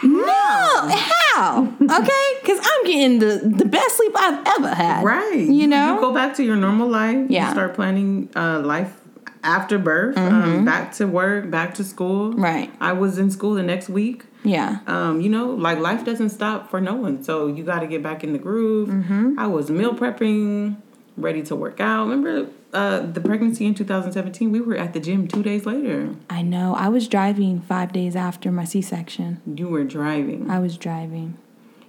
[0.03, 1.73] No, how?
[1.81, 5.03] Okay, because I'm getting the the best sleep I've ever had.
[5.03, 5.47] Right.
[5.47, 5.95] You know.
[5.95, 7.29] You go back to your normal life.
[7.29, 7.47] Yeah.
[7.47, 8.99] You start planning uh, life
[9.45, 12.31] after birth, um, back to work, back to school.
[12.31, 12.43] Mm-hmm.
[12.43, 12.73] Right.
[12.81, 14.25] I was in school the next week.
[14.43, 14.79] Yeah.
[14.87, 17.23] Um, you know, like life doesn't stop for no one.
[17.23, 18.89] So you got to get back in the groove.
[18.89, 19.39] Mm-hmm.
[19.39, 20.77] I was meal prepping,
[21.17, 22.07] ready to work out.
[22.07, 24.51] Remember uh, the pregnancy in 2017?
[24.51, 26.15] We were at the gym two days later.
[26.29, 26.75] I know.
[26.75, 29.41] I was driving five days after my C-section.
[29.55, 30.49] You were driving.
[30.49, 31.37] I was driving.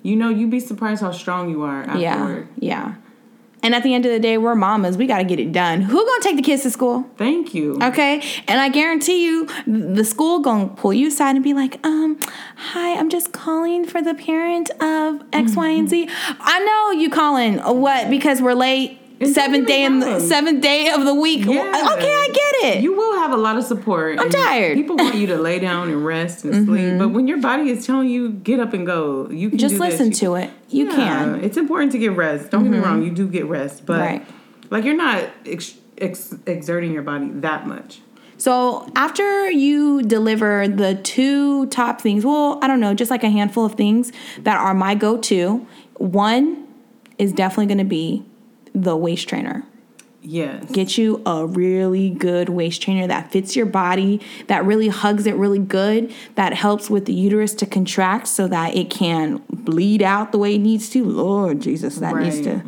[0.03, 2.15] You know, you'd be surprised how strong you are Yeah.
[2.15, 2.49] afterward.
[2.59, 2.95] Yeah.
[3.63, 4.97] And at the end of the day, we're mamas.
[4.97, 5.83] We got to get it done.
[5.83, 7.05] Who gonna take the kids to school?
[7.17, 7.79] Thank you.
[7.83, 12.19] Okay, and I guarantee you, the school gonna pull you aside and be like, um,
[12.57, 16.09] hi, I'm just calling for the parent of X, Y, and Z.
[16.39, 19.01] I know you calling what because we're late.
[19.25, 21.47] Seventh day in the seventh day of the week.
[21.47, 21.63] Yeah.
[21.95, 22.83] Okay, I get it.
[22.83, 24.21] You will have a lot of support.
[24.21, 24.77] I'm tired.
[24.77, 26.65] People want you to lay down and rest and mm-hmm.
[26.67, 29.75] sleep, but when your body is telling you get up and go, you can just
[29.75, 29.93] do this.
[29.93, 30.51] listen You- to it.
[30.69, 31.45] You Yeah, can.
[31.45, 32.51] It's important to get rest.
[32.51, 32.87] Don't get me mm-hmm.
[32.87, 33.03] wrong.
[33.03, 34.27] You do get rest, but Right.
[34.69, 38.01] like you're not ex- ex- exerting your body that much.
[38.39, 43.31] So after you deliver the two top things, well, I don't know, just like a
[43.31, 45.67] handful of things that are my go-to.
[45.95, 46.67] One
[47.17, 48.27] is definitely going to be
[48.77, 49.65] the waist trainer.
[50.21, 50.71] Yes.
[50.73, 55.37] Get you a really good waist trainer that fits your body, that really hugs it
[55.37, 60.33] really good, that helps with the uterus to contract so that it can bleed out
[60.33, 61.05] the way it needs to.
[61.05, 62.65] Lord Jesus, that needs to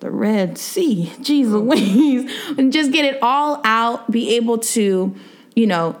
[0.00, 1.10] the Red Sea.
[1.20, 2.30] Jeez Louise.
[2.58, 5.16] and just get it all out, be able to,
[5.56, 6.00] you know,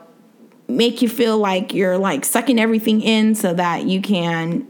[0.68, 4.66] make you feel like you're like sucking everything in so that you can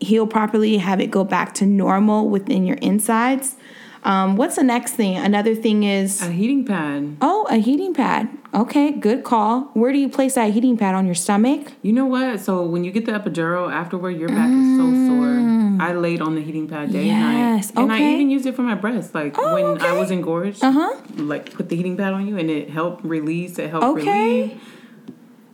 [0.00, 3.56] heal properly, have it go back to normal within your insides.
[4.04, 5.16] Um, what's the next thing?
[5.16, 7.16] Another thing is a heating pad.
[7.20, 8.28] Oh, a heating pad.
[8.52, 9.70] Okay, good call.
[9.74, 11.72] Where do you place that heating pad on your stomach?
[11.82, 12.40] You know what?
[12.40, 14.72] So when you get the epidural, afterward your back mm.
[14.72, 15.32] is so sore.
[15.80, 17.70] I laid on the heating pad day yes.
[17.70, 18.10] and night, and okay.
[18.10, 19.14] I even used it for my breast.
[19.14, 19.88] Like oh, when okay.
[19.88, 21.00] I was engorged, uh huh.
[21.16, 23.58] Like put the heating pad on you, and it helped release.
[23.58, 24.42] It helped okay.
[24.42, 24.62] relieve.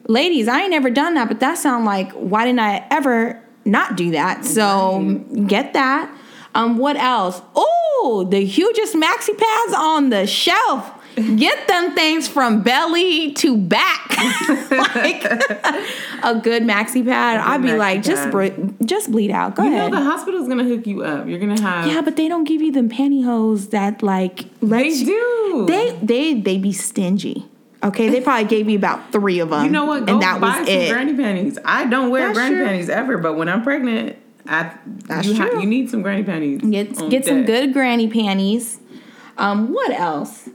[0.07, 3.96] Ladies, I ain't never done that, but that sound like why didn't I ever not
[3.96, 4.44] do that?
[4.44, 5.46] So right.
[5.46, 6.14] get that.
[6.59, 7.40] Um, what else?
[7.54, 10.90] Oh, the hugest maxi pads on the shelf.
[11.14, 14.09] Get them things from belly to back.
[14.70, 15.24] like
[16.22, 17.38] a good maxi pad.
[17.40, 18.48] I'd be like, just bre-
[18.84, 19.54] just bleed out.
[19.56, 19.90] Go you ahead.
[19.92, 21.26] know the hospital's gonna hook you up.
[21.28, 25.64] You're gonna have Yeah, but they don't give you them pantyhose that like They do.
[25.68, 27.46] They they they be stingy.
[27.82, 29.64] Okay, they probably gave me about three of them.
[29.64, 30.06] You know what?
[30.06, 30.90] Go and that buy was some it.
[30.90, 31.59] granny panties.
[31.64, 32.64] I don't wear That's granny true.
[32.64, 34.16] panties ever, but when I'm pregnant,
[34.49, 35.55] I, That's you, true.
[35.55, 36.62] Ha- you need some granny panties.
[36.62, 38.80] Get get some good granny panties.
[39.36, 40.49] Um, what else?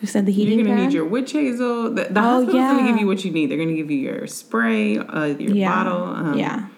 [0.00, 0.58] Who said the heating?
[0.58, 0.86] You're gonna pad?
[0.88, 1.90] need your witch hazel.
[1.94, 2.74] The, the oh, hospital's yeah.
[2.74, 3.50] gonna give you what you need.
[3.50, 5.68] They're gonna give you your spray, uh, your yeah.
[5.68, 6.02] bottle.
[6.02, 6.68] Um, yeah.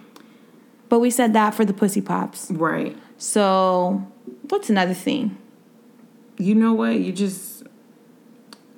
[0.88, 2.50] But we said that for the pussy pops.
[2.50, 2.96] Right.
[3.16, 4.06] So,
[4.48, 5.38] what's another thing?
[6.38, 6.98] You know what?
[6.98, 7.49] You just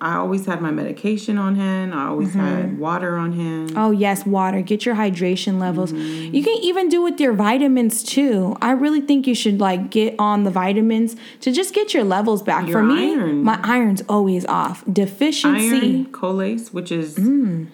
[0.03, 1.94] I always had my medication on hand.
[1.94, 2.40] I always mm-hmm.
[2.40, 3.74] had water on hand.
[3.76, 4.61] Oh, yes, water.
[4.61, 5.92] Get your hydration levels.
[5.92, 6.34] Mm-hmm.
[6.34, 8.57] You can even do with your vitamins too.
[8.61, 12.42] I really think you should like get on the vitamins to just get your levels
[12.42, 12.66] back.
[12.66, 13.44] Your For me, iron.
[13.44, 14.82] my iron's always off.
[14.92, 15.76] Deficiency.
[15.76, 17.68] Iron, Colace, which is mm.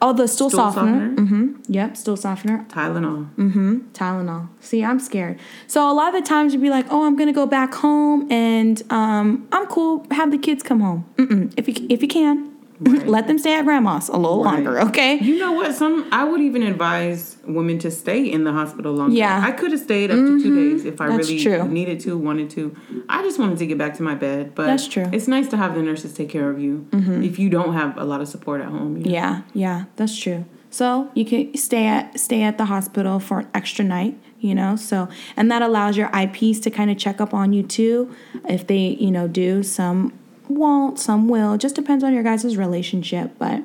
[0.00, 1.10] Oh, the stool, stool softener.
[1.10, 1.22] softener.
[1.22, 1.43] Mm-hmm.
[1.68, 2.66] Yep, stool softener.
[2.68, 3.34] Tylenol.
[3.36, 3.78] Mm-hmm.
[3.92, 4.48] Tylenol.
[4.60, 5.38] See, I'm scared.
[5.66, 8.30] So a lot of the times you'd be like, "Oh, I'm gonna go back home,
[8.30, 10.06] and um, I'm cool.
[10.10, 11.06] Have the kids come home.
[11.16, 11.54] Mm-mm.
[11.56, 13.06] If you if you can, Right.
[13.06, 14.54] Let them stay at grandma's a little right.
[14.54, 15.18] longer, okay?
[15.18, 15.74] You know what?
[15.74, 19.14] Some I would even advise women to stay in the hospital longer.
[19.14, 20.38] Yeah, I could have stayed up mm-hmm.
[20.38, 20.76] to two mm-hmm.
[20.76, 21.68] days if I That's really true.
[21.68, 22.76] needed to, wanted to.
[23.08, 25.08] I just wanted to get back to my bed, but That's true.
[25.12, 27.22] It's nice to have the nurses take care of you mm-hmm.
[27.22, 28.96] if you don't have a lot of support at home.
[28.96, 29.10] You know?
[29.10, 30.44] Yeah, yeah, that's true.
[30.74, 34.74] So you can stay at stay at the hospital for an extra night you know
[34.74, 38.12] so and that allows your ips to kind of check up on you too
[38.48, 40.12] if they you know do some
[40.48, 41.56] won't, some will.
[41.56, 43.32] Just depends on your guys' relationship.
[43.38, 43.62] But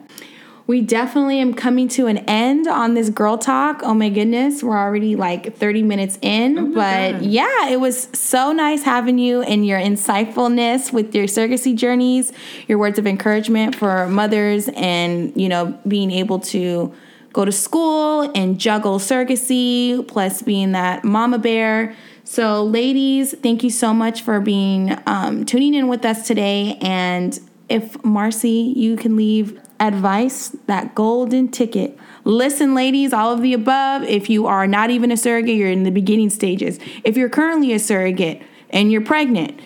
[0.69, 3.81] we definitely am coming to an end on this girl talk.
[3.81, 6.59] Oh my goodness, we're already like 30 minutes in.
[6.59, 7.21] Oh but God.
[7.23, 12.31] yeah, it was so nice having you and your insightfulness with your surrogacy journeys,
[12.67, 16.93] your words of encouragement for mothers, and you know, being able to
[17.33, 21.95] go to school and juggle surrogacy, plus being that mama bear.
[22.25, 26.77] So, ladies, thank you so much for being um, tuning in with us today.
[26.79, 27.39] And
[27.69, 31.97] if Marcy, you can leave advice, that golden ticket.
[32.23, 34.03] Listen, ladies, all of the above.
[34.03, 36.79] If you are not even a surrogate, you're in the beginning stages.
[37.03, 39.59] If you're currently a surrogate and you're pregnant,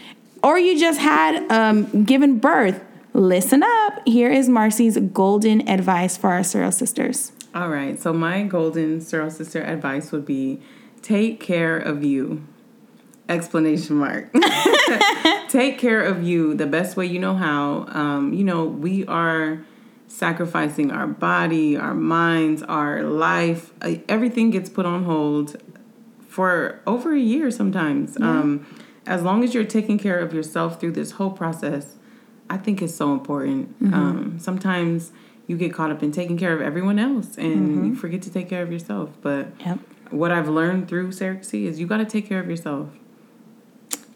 [0.44, 2.84] or you just had um, given birth,
[3.14, 4.06] listen up.
[4.06, 7.32] Here is Marcy's golden advice for our Surro sisters.
[7.56, 8.00] All right.
[8.00, 10.62] So, my golden Surro sister advice would be
[11.02, 12.44] take care of you
[13.30, 14.30] explanation mark
[15.48, 19.64] take care of you the best way you know how um, you know we are
[20.14, 25.60] sacrificing our body our minds our life uh, everything gets put on hold
[26.28, 28.30] for over a year sometimes yeah.
[28.30, 28.64] um,
[29.08, 31.96] as long as you're taking care of yourself through this whole process
[32.48, 33.92] i think it's so important mm-hmm.
[33.92, 35.12] um, sometimes
[35.48, 37.86] you get caught up in taking care of everyone else and mm-hmm.
[37.88, 39.80] you forget to take care of yourself but yep.
[40.12, 42.90] what i've learned through surrogacy is you got to take care of yourself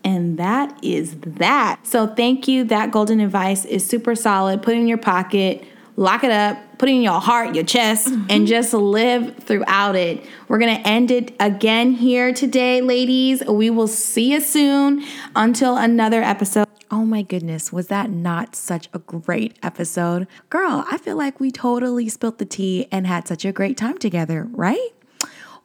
[0.03, 1.81] and that is that.
[1.85, 2.63] So thank you.
[2.63, 4.63] That golden advice is super solid.
[4.63, 5.65] Put it in your pocket,
[5.97, 8.27] lock it up, put it in your heart, your chest, mm-hmm.
[8.29, 10.23] and just live throughout it.
[10.47, 13.43] We're going to end it again here today, ladies.
[13.45, 15.03] We will see you soon
[15.35, 16.67] until another episode.
[16.89, 20.25] Oh my goodness, was that not such a great episode?
[20.49, 23.97] Girl, I feel like we totally spilt the tea and had such a great time
[23.97, 24.91] together, right?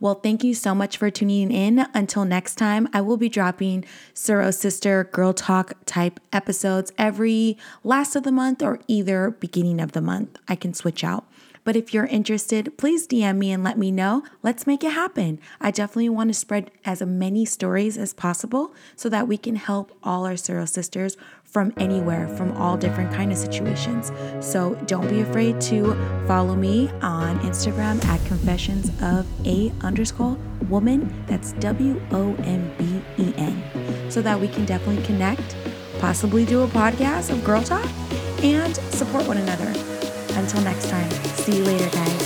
[0.03, 1.86] Well, thank you so much for tuning in.
[1.94, 3.84] Until next time, I will be dropping
[4.16, 9.92] Surro Sister Girl Talk type episodes every last of the month or either beginning of
[9.92, 10.40] the month.
[10.48, 11.24] I can switch out.
[11.62, 14.24] But if you're interested, please DM me and let me know.
[14.42, 15.38] Let's make it happen.
[15.61, 19.96] I definitely want to spread as many stories as possible so that we can help
[20.03, 21.16] all our Surro sisters
[21.53, 24.11] from anywhere, from all different kind of situations.
[24.40, 25.94] So don't be afraid to
[26.26, 30.38] follow me on Instagram at confessions of a underscore
[30.70, 31.12] woman.
[31.26, 34.11] That's W O M B E N.
[34.11, 35.57] so that we can definitely connect,
[36.00, 37.88] possibly do a podcast of Girl Talk,
[38.42, 39.68] and support one another.
[40.34, 42.21] Until next time, see you later, guys.